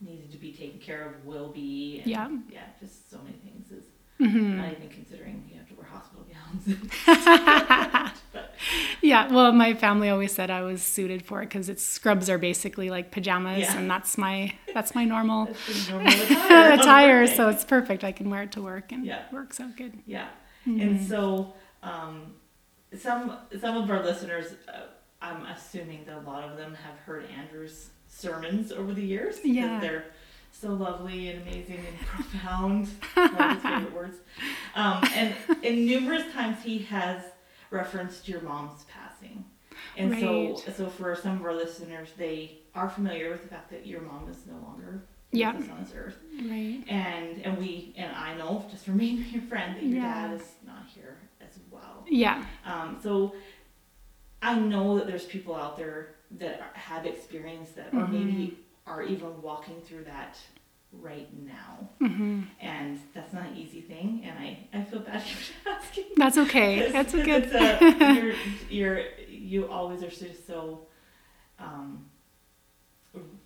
needed 0.00 0.30
to 0.32 0.38
be 0.38 0.52
taken 0.52 0.78
care 0.78 1.06
of 1.06 1.24
will 1.24 1.50
be. 1.52 2.00
And 2.00 2.10
Yeah. 2.10 2.28
Yeah. 2.50 2.60
Just 2.80 3.10
so 3.10 3.18
many 3.18 3.36
things 3.38 3.70
is 3.70 3.84
hmm 4.18 4.56
not 4.56 4.72
even 4.72 4.88
considering 4.88 5.44
you 5.50 5.58
have 5.58 5.68
to 5.68 5.74
wear 5.74 5.86
hospital 5.86 6.24
gowns. 6.32 6.78
but 7.06 8.14
yeah 9.02 9.30
well 9.32 9.52
my 9.52 9.74
family 9.74 10.08
always 10.08 10.32
said 10.32 10.50
i 10.50 10.62
was 10.62 10.82
suited 10.82 11.22
for 11.24 11.42
it 11.42 11.46
because 11.50 11.68
its 11.68 11.82
scrubs 11.82 12.30
are 12.30 12.38
basically 12.38 12.88
like 12.88 13.10
pajamas 13.10 13.58
Yeah. 13.60 13.76
and 13.76 13.90
that's 13.90 14.16
my 14.16 14.54
that's 14.72 14.94
my 14.94 15.04
normal 15.04 15.44
that's 15.66 15.88
normal 15.90 16.08
attire. 16.12 16.72
on 16.72 16.78
attire 16.80 17.26
so 17.26 17.48
it's 17.50 17.62
perfect 17.64 18.04
i 18.04 18.12
can 18.12 18.30
wear 18.30 18.44
it 18.44 18.52
to 18.52 18.62
work 18.62 18.90
and 18.90 19.04
Yeah. 19.04 19.26
it 19.26 19.32
works 19.32 19.60
out 19.60 19.76
good 19.76 19.98
Yeah. 20.06 20.28
And 20.64 20.98
so, 21.06 21.54
um, 21.82 22.34
some 22.98 23.36
some 23.60 23.76
of 23.76 23.88
our 23.90 24.02
listeners, 24.02 24.54
uh, 24.66 24.80
I'm 25.26 25.44
assuming 25.46 26.04
that 26.06 26.16
a 26.18 26.20
lot 26.20 26.44
of 26.44 26.56
them 26.56 26.74
have 26.74 26.98
heard 27.00 27.24
Andrew's 27.38 27.90
sermons 28.08 28.72
over 28.72 28.92
the 28.94 29.02
years. 29.02 29.36
because 29.36 29.56
Yeah. 29.56 29.80
They're 29.80 30.04
so 30.52 30.68
lovely 30.72 31.28
and 31.30 31.42
amazing 31.42 31.84
and 31.86 31.98
profound. 32.06 32.88
One 33.14 33.34
of 33.36 33.52
his 33.54 33.62
favorite 33.62 33.94
words. 33.94 34.16
Um, 34.74 35.04
and, 35.14 35.34
and 35.62 35.86
numerous 35.86 36.24
times 36.32 36.62
he 36.62 36.78
has 36.78 37.22
referenced 37.70 38.28
your 38.28 38.40
mom's 38.40 38.84
passing. 38.84 39.44
And 39.96 40.18
so, 40.20 40.56
so 40.72 40.86
for 40.88 41.14
some 41.14 41.36
of 41.40 41.44
our 41.44 41.54
listeners, 41.54 42.08
they 42.16 42.58
are 42.74 42.88
familiar 42.88 43.30
with 43.30 43.42
the 43.42 43.48
fact 43.48 43.70
that 43.70 43.86
your 43.86 44.00
mom 44.02 44.28
is 44.30 44.38
no 44.46 44.54
longer 44.66 45.02
Yeah. 45.32 45.54
with 45.56 45.64
us 45.64 45.70
on 45.70 45.84
this 45.84 45.92
earth 45.96 46.16
right 46.50 46.82
and 46.88 47.40
and 47.44 47.56
we 47.58 47.94
and 47.96 48.14
I 48.14 48.36
know 48.36 48.64
just 48.70 48.84
from 48.84 48.98
being 48.98 49.24
your 49.30 49.42
friend 49.42 49.74
that 49.76 49.82
your 49.82 50.02
Yeah. 50.02 50.28
dad 50.28 50.40
is 50.40 50.46
not 50.66 50.84
here 50.94 51.16
as 51.40 51.58
well. 51.70 52.04
yeah 52.06 52.44
Um, 52.66 52.98
so 53.02 53.34
I 54.42 54.58
know 54.58 54.96
that 54.98 55.06
there's 55.06 55.24
people 55.24 55.54
out 55.54 55.76
there 55.76 56.14
that 56.38 56.60
are, 56.60 56.70
have 56.78 57.06
experienced 57.06 57.76
that, 57.76 57.92
or 57.94 58.00
Mhm. 58.06 58.10
maybe 58.10 58.58
are 58.86 59.02
even 59.02 59.40
walking 59.42 59.80
through 59.82 60.04
that 60.04 60.38
right 60.92 61.28
now, 61.44 61.88
hmm 61.98 62.42
and 62.60 63.00
that's 63.14 63.32
not 63.32 63.46
an 63.46 63.56
easy 63.56 63.80
thing. 63.80 64.22
And 64.24 64.38
I 64.38 64.58
I 64.72 64.82
feel 64.84 65.00
bad 65.00 65.22
for 65.22 65.68
asking. 65.70 66.04
that's 66.16 66.38
okay 66.38 66.88
that's 66.92 67.14
a 67.14 67.18
it's, 67.18 67.52
good 67.52 67.56
uh, 67.56 67.78
you're, 68.14 68.34
you're 68.70 69.00
you 69.28 69.68
always 69.68 70.02
are 70.02 70.08
just 70.10 70.46
so 70.46 70.86
um, 71.58 72.06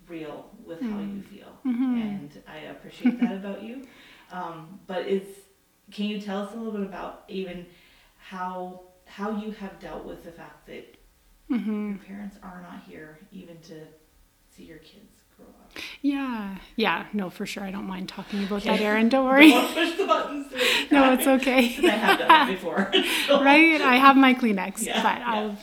real 0.08 0.50
with 0.64 0.80
how 0.80 0.98
you 0.98 1.06
Mm. 1.22 1.24
feel 1.24 1.58
Mhm. 1.64 1.96
and 1.96 2.42
I 2.48 2.58
appreciate 2.70 3.20
that 3.20 3.32
about 3.36 3.62
you. 3.62 3.86
Um, 4.32 4.80
but 4.86 5.06
is 5.06 5.22
can 5.90 6.06
you 6.06 6.20
tell 6.20 6.42
us 6.42 6.52
a 6.54 6.56
little 6.56 6.72
bit 6.72 6.82
about 6.82 7.24
even 7.28 7.66
how 8.18 8.82
how 9.10 9.30
you 9.42 9.50
have 9.52 9.78
dealt 9.80 10.04
with 10.04 10.22
the 10.24 10.32
fact 10.32 10.66
that 10.66 10.96
hmm 11.48 11.90
your 11.90 11.98
parents 11.98 12.36
are 12.42 12.62
not 12.62 12.82
here, 12.88 13.18
even 13.32 13.58
to 13.62 13.80
see 14.54 14.64
your 14.64 14.78
kids 14.78 15.24
grow 15.36 15.46
up? 15.46 15.72
Yeah, 16.02 16.56
yeah, 16.76 17.06
no, 17.12 17.28
for 17.30 17.44
sure. 17.46 17.64
I 17.64 17.70
don't 17.70 17.86
mind 17.86 18.08
talking 18.08 18.44
about 18.44 18.62
that. 18.64 18.80
Erin. 18.80 19.08
Don't 19.08 19.26
worry. 19.32 19.50
Don't 19.50 19.74
push 19.74 19.96
the 19.96 20.06
buttons. 20.06 20.46
no, 20.90 21.12
it's 21.12 21.26
okay. 21.26 21.58
I 21.86 21.90
have 21.90 22.18
done 22.18 22.48
it 22.48 22.52
before. 22.54 22.90
So- 23.26 23.42
right? 23.42 23.80
I 23.80 23.96
have 23.96 24.16
my 24.16 24.34
Kleenex, 24.34 24.86
Yeah, 24.86 25.02
but 25.02 25.18
yeah. 25.18 25.32
I'll 25.32 25.56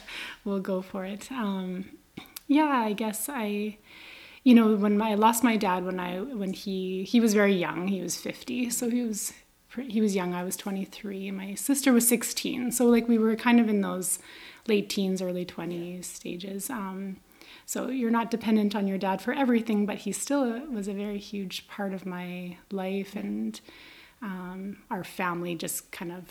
we'll 0.45 0.59
go 0.59 0.81
for 0.81 1.05
it. 1.05 1.31
Um, 1.31 1.85
yeah, 2.47 2.65
I 2.89 2.93
guess 2.93 3.27
I, 3.29 3.77
you 4.43 4.55
know, 4.55 4.75
when 4.75 5.01
I 5.01 5.15
lost 5.15 5.43
my 5.43 5.57
dad 5.57 5.85
when 5.85 5.99
I 5.99 6.19
when 6.21 6.53
he 6.53 7.03
he 7.03 7.19
was 7.19 7.33
very 7.33 7.53
young. 7.55 7.87
He 7.87 8.01
was 8.01 8.17
fifty, 8.17 8.69
so 8.69 8.89
he 8.89 9.01
was 9.03 9.33
he 9.87 10.01
was 10.01 10.15
young. 10.15 10.33
I 10.33 10.43
was 10.43 10.55
twenty 10.55 10.85
three. 10.85 11.29
My 11.31 11.53
sister 11.55 11.93
was 11.93 12.07
sixteen, 12.07 12.71
so 12.71 12.85
like 12.85 13.07
we 13.07 13.17
were 13.17 13.35
kind 13.35 13.59
of 13.59 13.69
in 13.69 13.81
those 13.81 14.19
late 14.67 14.89
teens, 14.89 15.21
early 15.21 15.45
twenties 15.45 16.07
stages. 16.07 16.69
Um, 16.69 17.17
so 17.65 17.89
you're 17.89 18.11
not 18.11 18.31
dependent 18.31 18.75
on 18.75 18.87
your 18.87 18.97
dad 18.97 19.21
for 19.21 19.33
everything, 19.33 19.85
but 19.85 19.97
he 19.97 20.11
still 20.13 20.65
was 20.67 20.87
a 20.87 20.93
very 20.93 21.17
huge 21.17 21.67
part 21.67 21.93
of 21.93 22.05
my 22.05 22.57
life 22.71 23.15
and 23.15 23.59
um, 24.21 24.77
our 24.89 25.03
family 25.03 25.55
just 25.55 25.91
kind 25.91 26.11
of 26.11 26.23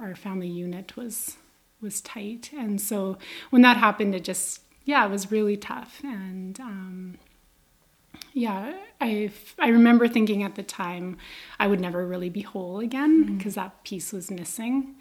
our 0.00 0.14
family 0.14 0.48
unit 0.48 0.96
was 0.96 1.36
was 1.80 2.00
tight 2.00 2.50
and 2.56 2.80
so 2.80 3.18
when 3.50 3.62
that 3.62 3.76
happened 3.76 4.14
it 4.14 4.22
just 4.22 4.60
yeah 4.84 5.04
it 5.04 5.10
was 5.10 5.32
really 5.32 5.56
tough 5.56 6.00
and 6.04 6.60
um, 6.60 7.18
yeah 8.32 8.74
I 9.00 9.30
I 9.58 9.68
remember 9.68 10.06
thinking 10.08 10.42
at 10.42 10.54
the 10.54 10.62
time 10.62 11.18
I 11.58 11.66
would 11.66 11.80
never 11.80 12.06
really 12.06 12.30
be 12.30 12.42
whole 12.42 12.78
again 12.78 13.36
because 13.36 13.56
that 13.56 13.82
piece 13.84 14.12
was 14.12 14.30
missing. 14.30 14.94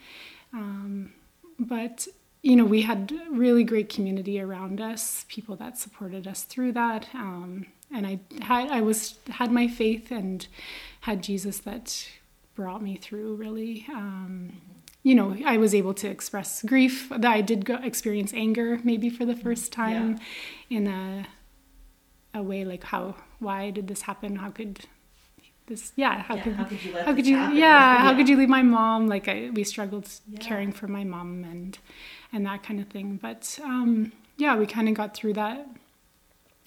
Um, 0.53 1.13
but 1.60 2.08
you 2.41 2.56
know 2.56 2.65
we 2.65 2.82
had 2.82 3.13
really 3.30 3.63
great 3.63 3.89
community 3.89 4.41
around 4.41 4.82
us 4.82 5.25
people 5.30 5.56
that 5.58 5.77
supported 5.77 6.27
us 6.27 6.44
through 6.44 6.72
that 6.74 7.08
um, 7.13 7.68
and 7.94 8.08
I 8.08 8.20
had 8.41 8.72
I 8.72 8.82
was 8.82 9.20
had 9.30 9.51
my 9.51 9.68
faith 9.68 10.12
and 10.12 10.48
had 11.01 11.22
Jesus 11.22 11.60
that 11.60 12.08
brought 12.56 12.82
me 12.82 12.96
through 12.96 13.36
really. 13.36 13.86
Um, 13.89 14.62
you 15.03 15.15
know 15.15 15.36
I 15.46 15.58
was 15.58 15.74
able 15.74 15.94
to 15.96 16.08
express 16.08 16.63
grief 16.63 17.10
that 17.10 17.25
I 17.25 17.41
did 17.41 17.65
go, 17.65 17.75
experience 17.75 18.34
anger 18.34 18.80
maybe 18.84 19.10
for 19.10 19.25
the 19.25 19.36
first 19.36 19.72
time 19.72 20.20
in 20.70 20.88
a 20.88 21.25
a 22.33 22.41
way 22.41 22.63
like 22.65 22.83
how 22.83 23.15
why 23.39 23.69
did 23.71 23.88
this 23.88 24.03
happen? 24.03 24.38
How 24.38 24.50
could 24.51 24.85
this 25.67 25.93
yeah 25.95 26.21
how 26.21 26.35
Yeah, 26.35 26.43
could 26.43 26.53
how 26.55 26.63
could 26.65 26.83
you 26.83 26.91
let 26.93 27.05
how 27.05 27.13
could 27.15 27.27
you 27.27 27.38
happen? 27.38 27.57
yeah, 27.57 27.97
how 28.05 28.15
could 28.15 28.27
you 28.29 28.38
leave 28.38 28.50
my 28.50 28.61
mom? 28.61 29.07
Like 29.07 29.27
I, 29.27 29.50
we 29.53 29.63
struggled 29.63 30.07
Yeah. 30.27 30.39
caring 30.39 30.71
for 30.71 30.88
my 30.88 31.03
mom 31.03 31.43
and 31.43 31.77
and 32.33 32.45
that 32.45 32.63
kind 32.63 32.79
of 32.79 32.88
thing. 32.88 33.17
But 33.21 33.59
um 33.63 34.11
yeah 34.38 34.55
we 34.55 34.65
kind 34.65 34.88
of 34.89 34.95
got 34.95 35.13
through 35.15 35.33
that 35.33 35.67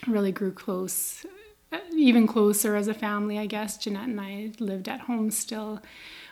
really 0.06 0.32
grew 0.32 0.52
close 0.52 1.24
uh, 1.72 1.78
even 1.96 2.26
closer 2.26 2.76
as 2.76 2.88
a 2.88 2.94
family 2.94 3.38
i 3.38 3.46
guess. 3.46 3.78
Jeanette 3.78 4.08
and 4.08 4.20
i 4.20 4.52
lived 4.60 4.88
at 4.88 5.00
home 5.00 5.30
still. 5.30 5.80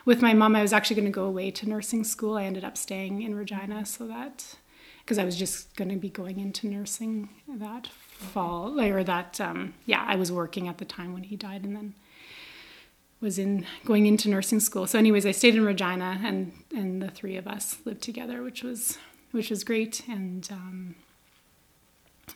With 0.05 0.21
my 0.21 0.33
mom 0.33 0.55
i 0.55 0.61
was 0.61 0.73
actually 0.73 0.95
going 0.97 1.11
to 1.11 1.19
go 1.21 1.25
away 1.25 1.49
to 1.51 1.67
nursing 1.67 2.03
school. 2.03 2.37
I 2.37 2.43
ended 2.45 2.63
up 2.63 2.77
staying 2.77 3.21
in 3.23 3.35
regina 3.35 3.85
so 3.85 4.07
that 4.07 4.55
because 4.99 5.17
i 5.17 5.25
was 5.25 5.35
just 5.35 5.75
going 5.75 5.89
to 5.89 5.95
be 5.97 6.09
going 6.09 6.39
into 6.39 6.67
nursing 6.67 7.29
that 7.47 7.87
fall 8.13 8.79
or 8.79 9.03
that 9.03 9.41
um, 9.41 9.73
yeah 9.85 10.03
i 10.07 10.15
was 10.15 10.31
working 10.31 10.67
at 10.67 10.77
the 10.77 10.85
time 10.85 11.13
when 11.13 11.23
he 11.23 11.35
died 11.35 11.63
and 11.63 11.75
then 11.75 11.93
was 13.23 13.39
in 13.39 13.65
going 13.85 14.05
into 14.05 14.29
nursing 14.29 14.59
school. 14.59 14.85
So, 14.85 14.99
anyways, 14.99 15.25
I 15.25 15.31
stayed 15.31 15.55
in 15.55 15.63
Regina, 15.63 16.19
and 16.23 16.51
and 16.75 17.01
the 17.01 17.07
three 17.07 17.37
of 17.37 17.47
us 17.47 17.77
lived 17.85 18.03
together, 18.03 18.43
which 18.43 18.61
was 18.61 18.99
which 19.31 19.49
was 19.49 19.63
great. 19.63 20.03
And 20.07 20.47
um, 20.51 20.95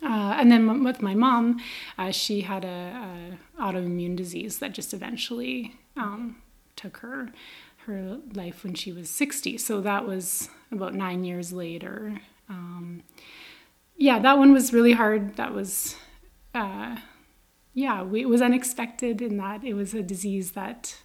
uh, 0.02 0.38
and 0.40 0.50
then 0.50 0.84
with 0.84 1.02
my 1.02 1.14
mom, 1.14 1.60
uh, 1.98 2.12
she 2.12 2.42
had 2.42 2.64
a, 2.64 3.38
a 3.60 3.62
autoimmune 3.62 4.16
disease 4.16 4.60
that 4.60 4.72
just 4.72 4.94
eventually 4.94 5.76
um, 5.98 6.38
took 6.76 6.98
her 6.98 7.32
her 7.86 8.18
life 8.34 8.64
when 8.64 8.74
she 8.74 8.92
was 8.92 9.10
sixty. 9.10 9.58
So 9.58 9.82
that 9.82 10.08
was 10.08 10.50
about 10.72 10.96
nine 10.96 11.26
years 11.26 11.52
later. 11.52 12.22
Yeah, 13.98 14.20
that 14.20 14.38
one 14.38 14.54
was 14.54 14.74
really 14.74 14.94
hard. 14.94 15.36
That 15.38 15.54
was. 15.54 15.96
Uh, 16.54 16.98
yeah, 17.74 18.04
we, 18.04 18.22
it 18.22 18.30
was 18.30 18.42
unexpected 18.42 19.22
in 19.22 19.38
that 19.38 19.64
it 19.64 19.74
was 19.74 19.94
a 19.94 20.02
disease 20.02 20.52
that 20.52 20.98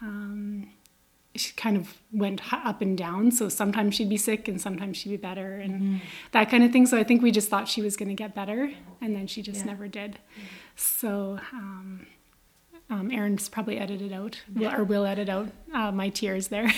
um, 0.00 0.70
she 1.34 1.52
kind 1.54 1.76
of 1.76 1.94
went 2.12 2.40
up 2.54 2.80
and 2.80 2.96
down. 2.96 3.30
So 3.30 3.48
sometimes 3.50 3.94
she'd 3.94 4.08
be 4.08 4.16
sick 4.16 4.48
and 4.48 4.58
sometimes 4.60 4.96
she'd 4.96 5.10
be 5.10 5.16
better 5.18 5.56
and 5.56 6.00
that 6.32 6.48
kind 6.50 6.64
of 6.64 6.72
thing. 6.72 6.86
So 6.86 6.96
I 6.98 7.04
think 7.04 7.22
we 7.22 7.30
just 7.30 7.48
thought 7.50 7.68
she 7.68 7.82
was 7.82 7.96
going 7.96 8.08
to 8.08 8.14
get 8.14 8.34
better 8.34 8.70
and 9.02 9.14
then 9.14 9.26
she 9.26 9.42
just 9.42 9.60
Yeah. 9.60 9.72
never 9.72 9.88
did. 9.88 10.18
So 10.76 11.38
um, 11.52 12.06
um, 12.88 13.10
Erin's 13.10 13.48
probably 13.50 13.78
edited 13.78 14.12
out 14.12 14.40
Yeah. 14.54 14.76
or 14.78 14.84
will 14.84 15.04
edit 15.04 15.28
out 15.28 15.48
uh, 15.74 15.92
my 15.92 16.08
tears 16.08 16.48
there. 16.48 16.72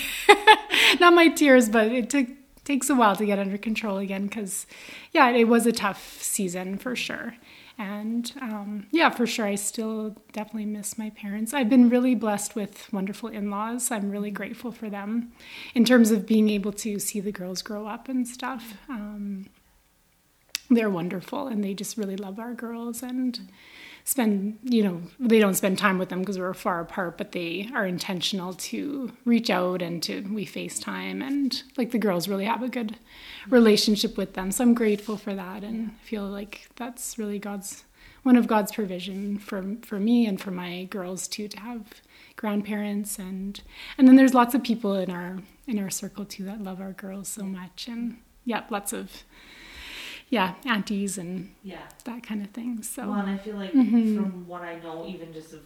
Not 1.00 1.12
my 1.12 1.28
tears, 1.28 1.68
but 1.68 1.88
it 1.92 2.10
took 2.10 2.26
takes 2.66 2.90
a 2.90 2.94
while 2.94 3.16
to 3.16 3.24
get 3.24 3.38
under 3.38 3.56
control 3.56 3.96
again 3.96 4.26
because 4.26 4.66
yeah 5.12 5.30
it 5.30 5.44
was 5.48 5.66
a 5.66 5.72
tough 5.72 6.20
season 6.20 6.76
for 6.76 6.94
sure. 6.94 7.34
And 7.78 8.32
um, 8.40 8.86
yeah 8.90 9.10
for 9.10 9.26
sure 9.26 9.46
i 9.46 9.54
still 9.54 10.16
definitely 10.32 10.66
miss 10.66 10.98
my 10.98 11.10
parents. 11.10 11.54
I've 11.54 11.70
been 11.70 11.88
really 11.88 12.14
blessed 12.14 12.54
with 12.54 12.92
wonderful 12.92 13.28
in-laws. 13.30 13.90
I'm 13.90 14.10
really 14.10 14.30
grateful 14.30 14.72
for 14.72 14.90
them 14.90 15.32
in 15.74 15.84
terms 15.84 16.10
of 16.10 16.26
being 16.26 16.50
able 16.50 16.72
to 16.72 16.98
see 16.98 17.20
the 17.20 17.32
girls 17.32 17.62
grow 17.62 17.86
up 17.86 18.08
and 18.08 18.26
stuff. 18.26 18.74
Um, 18.88 19.46
they're 20.68 20.90
wonderful 20.90 21.46
and 21.46 21.62
they 21.62 21.74
just 21.74 21.96
really 21.96 22.16
love 22.16 22.38
our 22.38 22.52
girls 22.52 23.02
and 23.02 23.40
spend 24.06 24.56
you 24.62 24.84
know 24.84 25.02
they 25.18 25.40
don't 25.40 25.56
spend 25.56 25.76
time 25.76 25.98
with 25.98 26.08
them 26.10 26.20
because 26.20 26.38
we're 26.38 26.54
far 26.54 26.80
apart 26.80 27.18
but 27.18 27.32
they 27.32 27.68
are 27.74 27.84
intentional 27.84 28.54
to 28.54 29.10
reach 29.24 29.50
out 29.50 29.82
and 29.82 30.00
to 30.00 30.20
we 30.32 30.46
facetime 30.46 31.20
and 31.26 31.64
like 31.76 31.90
the 31.90 31.98
girls 31.98 32.28
really 32.28 32.44
have 32.44 32.62
a 32.62 32.68
good 32.68 32.96
relationship 33.50 34.16
with 34.16 34.34
them. 34.34 34.50
So 34.52 34.62
i'm 34.64 34.74
grateful 34.74 35.16
for 35.16 35.34
that 35.34 35.64
and 35.64 35.98
feel 36.00 36.24
like 36.24 36.68
that's 36.76 37.18
really 37.18 37.38
god's 37.38 37.84
one 38.22 38.36
of 38.36 38.48
God's 38.48 38.72
provision 38.72 39.38
for 39.38 39.76
for 39.82 40.00
me 40.00 40.26
and 40.26 40.40
for 40.40 40.50
my 40.50 40.84
girls 40.84 41.28
too 41.28 41.46
to 41.46 41.60
have 41.60 42.00
grandparents 42.34 43.20
and 43.20 43.60
and 43.96 44.08
then 44.08 44.16
there's 44.16 44.34
lots 44.34 44.52
of 44.52 44.64
people 44.64 44.94
in 44.94 45.10
our 45.10 45.38
in 45.68 45.78
our 45.78 45.90
circle 45.90 46.24
too 46.24 46.44
that 46.44 46.60
love 46.60 46.80
our 46.80 46.92
girls 46.92 47.28
so 47.28 47.44
much 47.44 47.86
and 47.86 48.18
yeah, 48.46 48.62
lots 48.70 48.92
of 48.94 49.24
yeah 50.28 50.54
aunties 50.64 51.18
and 51.18 51.54
Yeah. 51.62 51.78
that 52.04 52.22
kind 52.22 52.42
of 52.42 52.50
thing. 52.50 52.82
So 52.82 53.02
Well, 53.08 53.20
and 53.20 53.30
I 53.30 53.36
feel 53.38 53.56
like 53.56 53.72
Mhm. 53.72 54.14
from 54.16 54.46
what 54.46 54.62
I 54.62 54.78
know, 54.80 55.06
even 55.06 55.32
just 55.32 55.52
of 55.52 55.64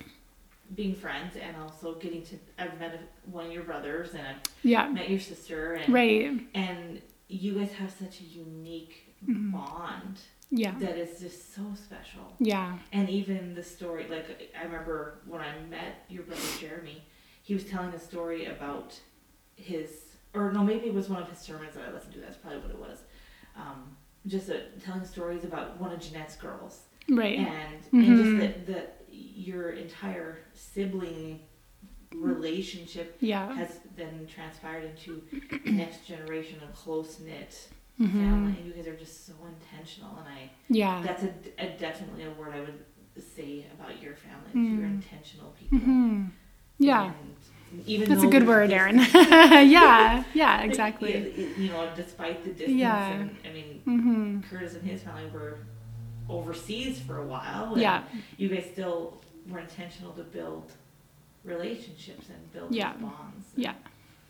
being 0.75 0.95
friends 0.95 1.37
and 1.37 1.57
also 1.57 1.95
getting 1.97 2.23
to, 2.25 2.39
I've 2.59 2.79
met 2.79 3.01
one 3.25 3.47
of 3.47 3.53
your 3.53 3.65
brothers 3.65 4.15
and 4.15 4.27
I've 4.27 4.37
yeah, 4.63 4.89
met 4.89 5.09
your 5.09 5.19
sister 5.19 5.75
and 5.75 5.93
right, 5.93 6.41
and 6.55 7.03
you 7.29 7.55
guys 7.59 7.73
have 7.73 7.91
such 7.91 8.21
a 8.21 8.25
unique 8.25 9.15
Mhm. 9.27 9.53
bond 9.53 10.21
yeah, 10.53 10.77
that 10.81 10.97
is 10.97 11.21
just 11.21 11.55
so 11.55 11.63
special. 11.75 12.35
yeah, 12.41 12.79
And 12.93 13.09
even 13.09 13.55
the 13.55 13.63
story, 13.63 14.09
like 14.09 14.53
I 14.59 14.65
remember 14.65 15.21
when 15.27 15.41
I 15.41 15.53
met 15.69 16.05
your 16.09 16.25
brother 16.25 16.43
Jeremy, 16.59 17.03
he 17.43 17.55
was 17.55 17.65
telling 17.65 17.93
a 17.95 17.99
story 18.01 18.47
about 18.47 18.99
his, 19.55 20.17
or 20.35 20.53
no, 20.53 20.65
maybe 20.65 20.87
it 20.89 20.95
was 20.95 21.09
one 21.09 21.23
of 21.23 21.29
his 21.31 21.39
sermons 21.39 21.75
that 21.75 21.85
I 21.89 21.93
listened 21.93 22.15
to. 22.15 22.21
That's 22.21 22.37
probably 22.37 22.59
what 22.61 22.71
it 22.71 22.79
was. 22.79 22.99
Um, 23.57 23.97
just 24.27 24.51
uh 24.51 24.55
telling 24.85 25.05
stories 25.05 25.45
about 25.45 25.81
one 25.81 25.93
of 25.93 26.01
Jeanette's 26.01 26.37
girls, 26.37 26.83
right, 27.09 27.39
and 27.39 27.49
and 27.93 28.05
Mhm. 28.05 28.17
just 28.19 28.37
that 28.37 28.67
that 28.67 29.05
your 29.11 29.71
entire 29.71 30.39
sibling 30.55 31.41
relationship 32.15 33.17
yeah, 33.21 33.53
has 33.55 33.81
then 33.97 34.27
transpired 34.33 34.85
into 34.85 35.23
the 35.65 35.71
next 35.73 36.07
generation 36.07 36.59
of 36.63 36.75
close 36.75 37.21
knit 37.21 37.69
hmm 37.99 38.07
family, 38.19 38.57
and 38.59 38.67
you 38.67 38.73
guys 38.73 38.87
are 38.87 38.97
just 38.97 39.27
so 39.27 39.35
intentional. 39.47 40.17
And 40.19 40.27
I 40.29 40.51
yeah, 40.69 41.03
that's 41.03 41.23
a, 41.23 41.33
a 41.59 41.77
definitely 41.79 42.25
a 42.25 42.31
word 42.31 42.55
I 42.55 42.61
would 42.61 42.85
say 43.23 43.67
about 43.73 44.03
your 44.03 44.15
family. 44.15 44.51
is 44.55 44.73
You're 44.79 44.87
Mm. 44.89 44.95
intentional 44.95 45.55
people. 45.59 45.79
hmm 45.79 46.25
yeah. 46.79 47.05
And 47.05 47.15
even 47.87 48.09
That's 48.09 48.25
a 48.25 48.27
good 48.27 48.47
word, 48.47 48.71
distance- 48.71 49.13
yeah, 49.15 50.25
yeah, 50.35 50.63
exactly. 50.63 51.55
You 51.57 51.69
know, 51.71 51.91
despite 51.95 52.43
the 52.45 52.51
distance, 52.51 52.79
Yeah. 52.79 53.13
and 53.13 53.37
I 53.45 53.53
mean, 53.53 53.81
hmm 53.85 54.41
Curtis 54.51 54.75
and 54.75 54.83
his 54.83 55.03
family 55.03 55.27
were 55.33 55.59
overseas 56.29 57.01
for 57.01 57.19
a 57.19 57.25
while. 57.27 57.73
And 57.73 57.81
Yeah, 57.83 58.03
You 58.39 58.49
guys 58.49 58.67
still 58.73 59.19
were 59.49 59.59
intentional 59.61 60.13
to 60.13 60.23
build 60.23 60.73
relationships 61.45 62.29
and 62.29 62.53
build 62.53 62.75
Yeah. 62.75 62.93
bonds. 62.95 63.49
yeah, 63.57 63.75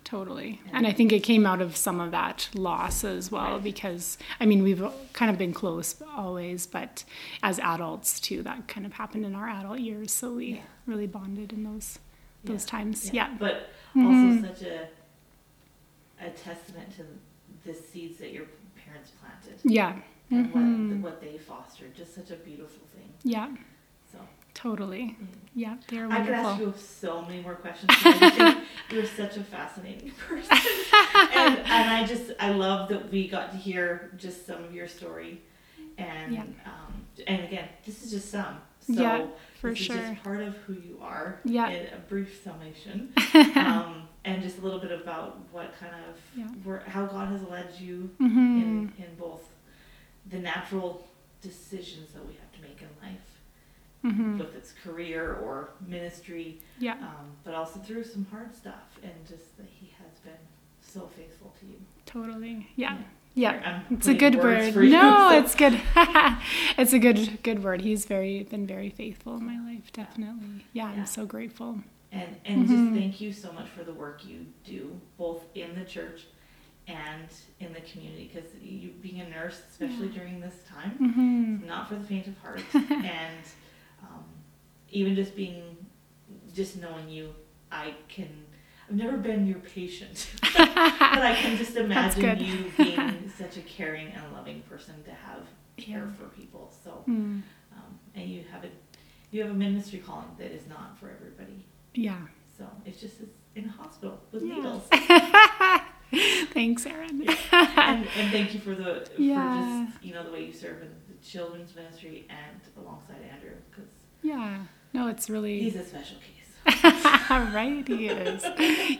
totally. 0.05 0.61
And 0.73 0.87
I 0.87 0.93
think 0.93 1.13
it 1.13 1.21
came 1.21 1.45
out 1.47 1.61
of 1.61 1.77
some 1.77 2.01
of 2.01 2.11
that 2.13 2.49
loss 2.55 3.05
as 3.05 3.31
well 3.33 3.55
Right. 3.55 3.63
because, 3.63 4.17
I 4.39 4.47
mean, 4.47 4.63
we've 4.63 4.83
kind 5.13 5.31
of 5.31 5.37
been 5.39 5.53
close 5.53 6.01
always, 6.17 6.67
but 6.67 7.05
as 7.43 7.59
adults 7.59 8.21
too, 8.21 8.43
that 8.45 8.69
kind 8.69 8.87
of 8.87 8.93
happened 8.95 9.25
in 9.27 9.35
our 9.35 9.49
adult 9.49 9.81
years. 9.81 10.13
So 10.13 10.33
we 10.35 10.47
Yeah. 10.47 10.61
really 10.87 11.07
bonded 11.07 11.53
in 11.53 11.65
those 11.65 11.99
Yeah. 12.45 12.53
those 12.53 12.65
times. 12.65 13.13
Yeah. 13.13 13.35
But 13.39 13.71
Mhm. 13.95 14.07
also 14.43 14.49
such 14.49 14.63
a 14.63 14.89
a 16.23 16.31
testament 16.31 16.89
to 16.97 17.05
the 17.65 17.75
seeds 17.75 18.19
that 18.19 18.33
your 18.33 18.45
parents 18.85 19.11
planted 19.21 19.59
Yeah. 19.65 20.01
and 20.31 20.53
Mhm. 20.53 21.01
what 21.03 21.13
what 21.13 21.21
they 21.21 21.39
fostered. 21.39 21.95
Just 21.95 22.15
such 22.15 22.31
a 22.31 22.37
beautiful 22.37 22.87
thing. 22.95 23.13
Yeah. 23.25 23.49
So 24.13 24.19
Totally. 24.55 25.17
mm. 25.21 25.27
Yeah. 25.55 25.77
They're 25.89 26.11
I 26.11 26.21
could 26.25 26.35
ask 26.35 26.61
you 26.61 26.73
so 26.77 27.23
many 27.23 27.41
more 27.43 27.55
questions. 27.55 27.89
because 27.97 28.23
I 28.23 28.31
think 28.31 28.65
you're 28.91 29.07
such 29.07 29.37
a 29.37 29.45
fascinating 29.45 30.11
person, 30.29 30.57
and 31.35 31.59
and 31.59 31.91
I 31.91 32.05
just 32.07 32.33
I 32.39 32.51
love 32.51 32.89
that 32.91 33.11
we 33.11 33.29
got 33.29 33.51
to 33.53 33.57
hear 33.57 34.13
just 34.17 34.47
some 34.47 34.63
of 34.65 34.75
your 34.75 34.89
story, 34.89 35.41
and 35.99 36.33
Yeah. 36.35 36.43
um, 36.67 36.93
and 37.27 37.45
again, 37.45 37.69
this 37.85 38.03
is 38.05 38.11
just 38.11 38.31
some. 38.31 38.61
So 38.81 38.93
Yeah, 39.01 39.27
for 39.61 39.75
sure. 39.75 39.97
just 39.97 40.23
part 40.25 40.41
of 40.41 40.57
who 40.59 40.73
you 40.75 40.99
are. 41.03 41.41
Yeah. 41.45 41.69
In 41.69 41.87
a 41.95 41.99
brief 42.09 42.41
summation, 42.43 43.13
um, 43.57 44.09
and 44.25 44.43
just 44.43 44.59
a 44.59 44.61
little 44.63 44.81
bit 44.81 44.93
about 44.93 45.39
what 45.53 45.73
kind 45.79 45.95
of 46.09 46.17
Yeah. 46.37 46.81
how 46.87 47.07
God 47.07 47.29
has 47.29 47.43
led 47.45 47.75
you 47.79 48.11
hmm 48.19 48.39
in 48.39 48.93
in 48.99 49.15
both 49.19 49.49
the 50.31 50.39
natural 50.39 51.07
decisions 51.43 52.13
that 52.13 52.27
we 52.27 52.35
have 52.35 52.53
to 52.53 52.61
make 52.63 52.81
in 52.83 52.89
life, 53.03 53.41
hmm 54.03 54.39
whether 54.39 54.57
it's 54.57 54.73
career 54.85 55.35
or 55.35 55.71
ministry, 55.87 56.61
Yeah. 56.79 56.95
um, 56.95 57.31
but 57.45 57.55
also 57.55 57.81
through 57.81 58.05
some 58.05 58.27
hard 58.31 58.55
stuff, 58.55 58.99
and 59.03 59.13
just 59.27 59.57
that 59.59 59.67
He 59.67 59.93
has 60.03 60.19
been 60.21 60.41
so 60.81 61.07
faithful 61.17 61.55
to 61.61 61.67
you. 61.67 61.77
Totally. 62.07 62.69
Yeah. 62.77 62.95
Yeah. 62.95 63.03
Yeah. 63.41 63.83
It's 63.91 64.07
a 64.07 64.15
good 64.15 64.37
word. 64.37 64.75
you, 64.75 64.91
No, 64.91 65.29
so- 65.31 65.39
it's 65.39 65.55
good. 65.55 65.81
it's 66.79 66.93
a 66.93 66.99
good 66.99 67.43
good 67.43 67.63
word. 67.65 67.81
He's 67.81 68.05
very 68.05 68.43
been 68.45 68.67
very 68.67 68.91
faithful 68.91 69.37
in 69.37 69.45
my 69.47 69.59
life, 69.73 69.93
definitely. 69.93 70.65
Yeah, 70.73 70.93
Yeah. 70.93 71.01
I'm 71.01 71.07
so 71.07 71.25
grateful. 71.27 71.81
And 72.13 72.37
and 72.45 72.67
Mhm. 72.67 72.69
just 72.69 73.01
thank 73.01 73.21
you 73.21 73.33
so 73.33 73.53
much 73.53 73.69
for 73.69 73.85
the 73.85 73.93
work 73.95 74.25
you 74.27 74.47
do, 74.65 75.01
both 75.17 75.45
in 75.55 75.75
the 75.75 75.85
church 75.85 76.27
and 76.89 77.29
in 77.61 77.73
the 77.73 77.81
community, 77.83 78.31
because 78.33 78.51
you 78.61 78.91
being 79.01 79.21
a 79.21 79.29
nurse, 79.29 79.61
especially 79.71 80.09
Yeah. 80.09 80.19
during 80.19 80.41
this 80.41 80.57
time, 80.69 80.91
hmm 80.99 81.67
not 81.67 81.89
for 81.89 81.95
the 81.97 82.05
faint 82.05 82.27
of 82.27 82.37
heart, 82.39 82.63
and 82.75 83.45
um, 84.03 84.25
even 84.91 85.15
just 85.15 85.37
being, 85.37 85.63
just 86.53 86.77
knowing 86.83 87.09
you, 87.09 87.33
I 87.71 87.95
can. 88.09 88.29
I've 88.91 88.97
never 88.97 89.17
been 89.17 89.47
your 89.47 89.61
patient, 89.61 90.27
but 90.43 90.61
I 90.61 91.37
can 91.41 91.57
just 91.57 91.77
imagine 91.77 92.41
you 92.45 92.73
being 92.77 93.31
such 93.39 93.57
a 93.57 93.61
caring 93.61 94.09
and 94.09 94.33
loving 94.33 94.63
person 94.63 94.95
to 95.05 95.11
have 95.13 95.43
care 95.77 95.99
Yeah. 96.07 96.13
for 96.19 96.25
people. 96.37 96.73
So, 96.85 97.05
Mm. 97.09 97.43
um, 97.73 97.99
and 98.17 98.29
you 98.29 98.43
have 98.51 98.65
a 98.65 98.69
you 99.31 99.43
have 99.43 99.51
a 99.53 99.55
ministry 99.55 100.01
calling 100.01 100.27
that 100.39 100.51
is 100.51 100.67
not 100.69 100.99
for 100.99 101.09
everybody. 101.09 101.65
Yeah. 101.95 102.19
So 102.59 102.67
it's 102.85 103.01
just 103.01 103.21
it's 103.21 103.37
in 103.55 103.67
a 103.67 103.69
hospital 103.71 104.21
with 104.33 104.43
Yeah. 104.43 104.55
needles. 104.57 104.83
Thanks, 106.53 106.85
Erin. 106.87 107.25
and, 107.53 108.07
and 108.17 108.33
thank 108.33 108.53
you 108.53 108.59
for 108.61 108.75
the 108.75 109.09
Yeah. 109.17 109.87
for 109.87 109.93
just 109.93 110.05
you 110.05 110.13
know 110.15 110.25
the 110.25 110.33
way 110.33 110.45
you 110.47 110.53
serve 110.53 110.83
in 110.83 110.89
the 111.09 111.25
children's 111.25 111.77
ministry 111.77 112.27
and 112.29 112.61
alongside 112.85 113.23
Andrew 113.33 113.55
because 113.71 113.89
Yeah. 114.23 114.65
No, 114.93 115.07
it's 115.07 115.31
really 115.31 115.61
he's 115.63 115.77
a 115.77 115.85
special 115.85 116.17
case. 116.17 116.40
right. 117.31 117.87
He 117.87 118.07
is. 118.09 118.45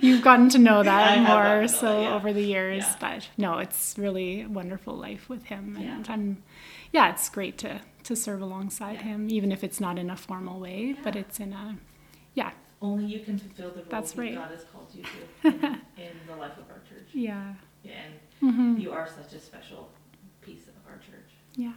You've 0.03 0.23
gotten 0.23 0.49
to 0.51 0.59
know 0.59 0.83
that 0.83 1.19
more 1.29 1.69
so 1.69 1.87
that, 1.87 2.03
yeah. 2.03 2.15
over 2.15 2.33
the 2.33 2.43
years, 2.43 2.85
Yeah. 2.85 2.97
but 3.01 3.29
no, 3.37 3.59
it's 3.59 3.97
really 3.99 4.43
a 4.43 4.49
wonderful 4.49 4.95
life 4.95 5.29
with 5.29 5.45
him, 5.45 5.77
Yeah. 5.81 5.97
and 5.97 6.09
I'm, 6.09 6.43
yeah, 6.93 7.11
it's 7.11 7.29
great 7.29 7.59
to 7.59 7.81
to 8.05 8.17
serve 8.17 8.41
alongside 8.41 8.95
Yeah. 8.95 9.03
him, 9.03 9.29
even 9.31 9.53
if 9.53 9.63
it's 9.63 9.79
not 9.81 9.99
in 9.99 10.09
a 10.11 10.17
formal 10.17 10.59
way, 10.59 10.97
but 11.03 11.17
it's 11.17 11.39
in 11.39 11.53
a, 11.53 11.77
yeah, 12.35 12.53
Only 12.81 13.05
you 13.05 13.21
can 13.21 13.39
fulfill 13.39 13.71
the 13.71 13.81
role 13.81 13.87
That's 13.91 14.13
that 14.13 14.21
right. 14.21 14.35
God 14.35 14.51
has 14.51 14.65
called 14.73 14.89
you 14.95 15.03
to 15.43 15.49
in, 15.49 15.65
in 15.99 16.17
the 16.27 16.37
life 16.37 16.57
of 16.57 16.65
our 16.71 16.81
church. 16.89 17.09
yeah, 17.13 17.55
And 17.85 18.15
hmm 18.41 18.79
you 18.79 18.91
are 18.93 19.07
such 19.07 19.35
a 19.35 19.41
special 19.41 19.91
piece 20.41 20.67
of 20.67 20.75
our 20.89 20.97
church. 20.99 21.31
yeah. 21.57 21.73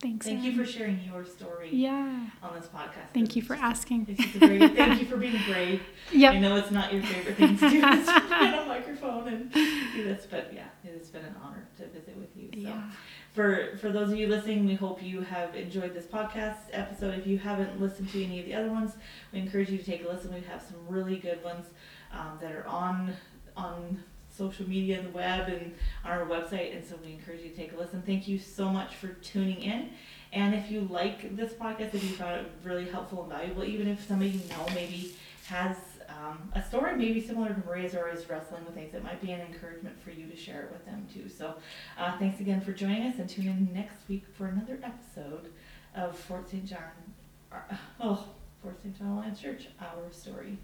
Thanks. 0.00 0.26
thank 0.26 0.42
you 0.44 0.54
for 0.54 0.64
sharing 0.70 1.00
your 1.02 1.24
story 1.24 1.70
Yeah. 1.72 2.26
on 2.42 2.54
this 2.54 2.66
podcast. 2.68 3.12
Thank 3.14 3.34
you 3.34 3.40
for 3.42 3.54
just- 3.54 3.64
asking. 3.64 4.06
It's 4.10 4.22
just 4.22 4.36
a 4.36 4.38
great, 4.46 4.76
thank 4.76 5.00
you 5.00 5.06
for 5.06 5.16
being 5.16 5.40
brave. 5.48 5.80
I 6.14 6.38
know 6.38 6.56
it's 6.56 6.70
not 6.70 6.92
your 6.92 7.02
favorite 7.02 7.36
thing 7.36 7.56
to 7.56 7.70
do, 7.70 7.76
is 7.86 8.06
to 8.06 8.22
get 8.28 8.54
on 8.54 8.64
a 8.64 8.66
microphone 8.68 9.28
and 9.28 9.50
do 9.52 10.04
this, 10.04 10.26
but 10.30 10.52
yeah, 10.54 10.66
it 10.84 10.98
has 10.98 11.08
been 11.08 11.24
an 11.24 11.34
honor 11.42 11.66
to 11.78 11.86
visit 11.88 12.14
with 12.18 12.28
you. 12.36 12.50
So. 12.52 12.58
Yeah. 12.68 12.90
For 13.32 13.76
for 13.78 13.90
those 13.90 14.12
of 14.12 14.18
you 14.18 14.28
listening, 14.28 14.66
we 14.66 14.74
hope 14.74 15.02
you 15.02 15.22
have 15.22 15.54
enjoyed 15.54 15.94
this 15.94 16.06
podcast 16.06 16.56
episode. 16.72 17.18
If 17.18 17.26
you 17.26 17.38
haven't 17.38 17.80
listened 17.80 18.10
to 18.10 18.22
any 18.24 18.40
of 18.40 18.46
the 18.46 18.54
other 18.54 18.70
ones, 18.70 18.92
we 19.32 19.38
encourage 19.40 19.70
you 19.70 19.78
to 19.78 19.84
take 19.84 20.04
a 20.04 20.08
listen. 20.08 20.32
We 20.34 20.40
have 20.42 20.62
some 20.62 20.76
really 20.88 21.16
good 21.16 21.42
ones 21.42 21.66
um, 22.12 22.38
that 22.40 22.52
are 22.52 22.66
on 22.66 23.12
on 23.56 24.02
social 24.36 24.68
media 24.68 24.98
and 24.98 25.08
the 25.08 25.16
web 25.16 25.48
and 25.48 25.74
on 26.04 26.12
our 26.12 26.26
website, 26.26 26.76
and 26.76 26.84
so 26.84 26.96
we 27.04 27.12
encourage 27.12 27.42
you 27.42 27.50
to 27.50 27.56
take 27.56 27.72
a 27.72 27.76
listen. 27.76 28.02
Thank 28.02 28.28
you 28.28 28.38
so 28.38 28.68
much 28.70 28.94
for 28.96 29.08
tuning 29.08 29.62
in. 29.62 29.90
And 30.32 30.54
if 30.54 30.70
you 30.70 30.82
like 30.82 31.36
this 31.36 31.52
podcast, 31.52 31.94
if 31.94 32.02
you 32.02 32.10
found 32.10 32.40
it 32.40 32.52
really 32.62 32.88
helpful 32.88 33.22
and 33.22 33.32
valuable, 33.32 33.64
even 33.64 33.88
if 33.88 34.06
somebody 34.06 34.30
you 34.30 34.48
know 34.50 34.66
maybe 34.74 35.14
has 35.46 35.76
um, 36.08 36.50
a 36.54 36.62
story 36.62 36.96
maybe 36.96 37.20
similar 37.20 37.48
to 37.48 37.66
Maria's 37.66 37.94
or 37.94 38.08
is 38.08 38.28
wrestling 38.28 38.64
with 38.64 38.74
things, 38.74 38.94
it 38.94 39.02
might 39.02 39.20
be 39.20 39.32
an 39.32 39.40
encouragement 39.40 40.00
for 40.02 40.10
you 40.10 40.26
to 40.26 40.36
share 40.36 40.62
it 40.62 40.72
with 40.72 40.84
them 40.84 41.06
too. 41.12 41.28
So 41.28 41.54
uh, 41.98 42.18
thanks 42.18 42.40
again 42.40 42.60
for 42.60 42.72
joining 42.72 43.02
us 43.02 43.18
and 43.18 43.28
tune 43.28 43.46
in 43.46 43.72
next 43.72 43.96
week 44.08 44.24
for 44.36 44.46
another 44.46 44.78
episode 44.82 45.52
of 45.94 46.16
Fort 46.16 46.48
St. 46.50 46.64
John, 46.64 46.80
uh, 47.52 47.58
oh, 48.00 48.24
Fort 48.62 48.80
St. 48.82 48.98
John 48.98 49.08
Alliance 49.08 49.40
Church, 49.40 49.68
Our 49.80 50.12
Story. 50.12 50.58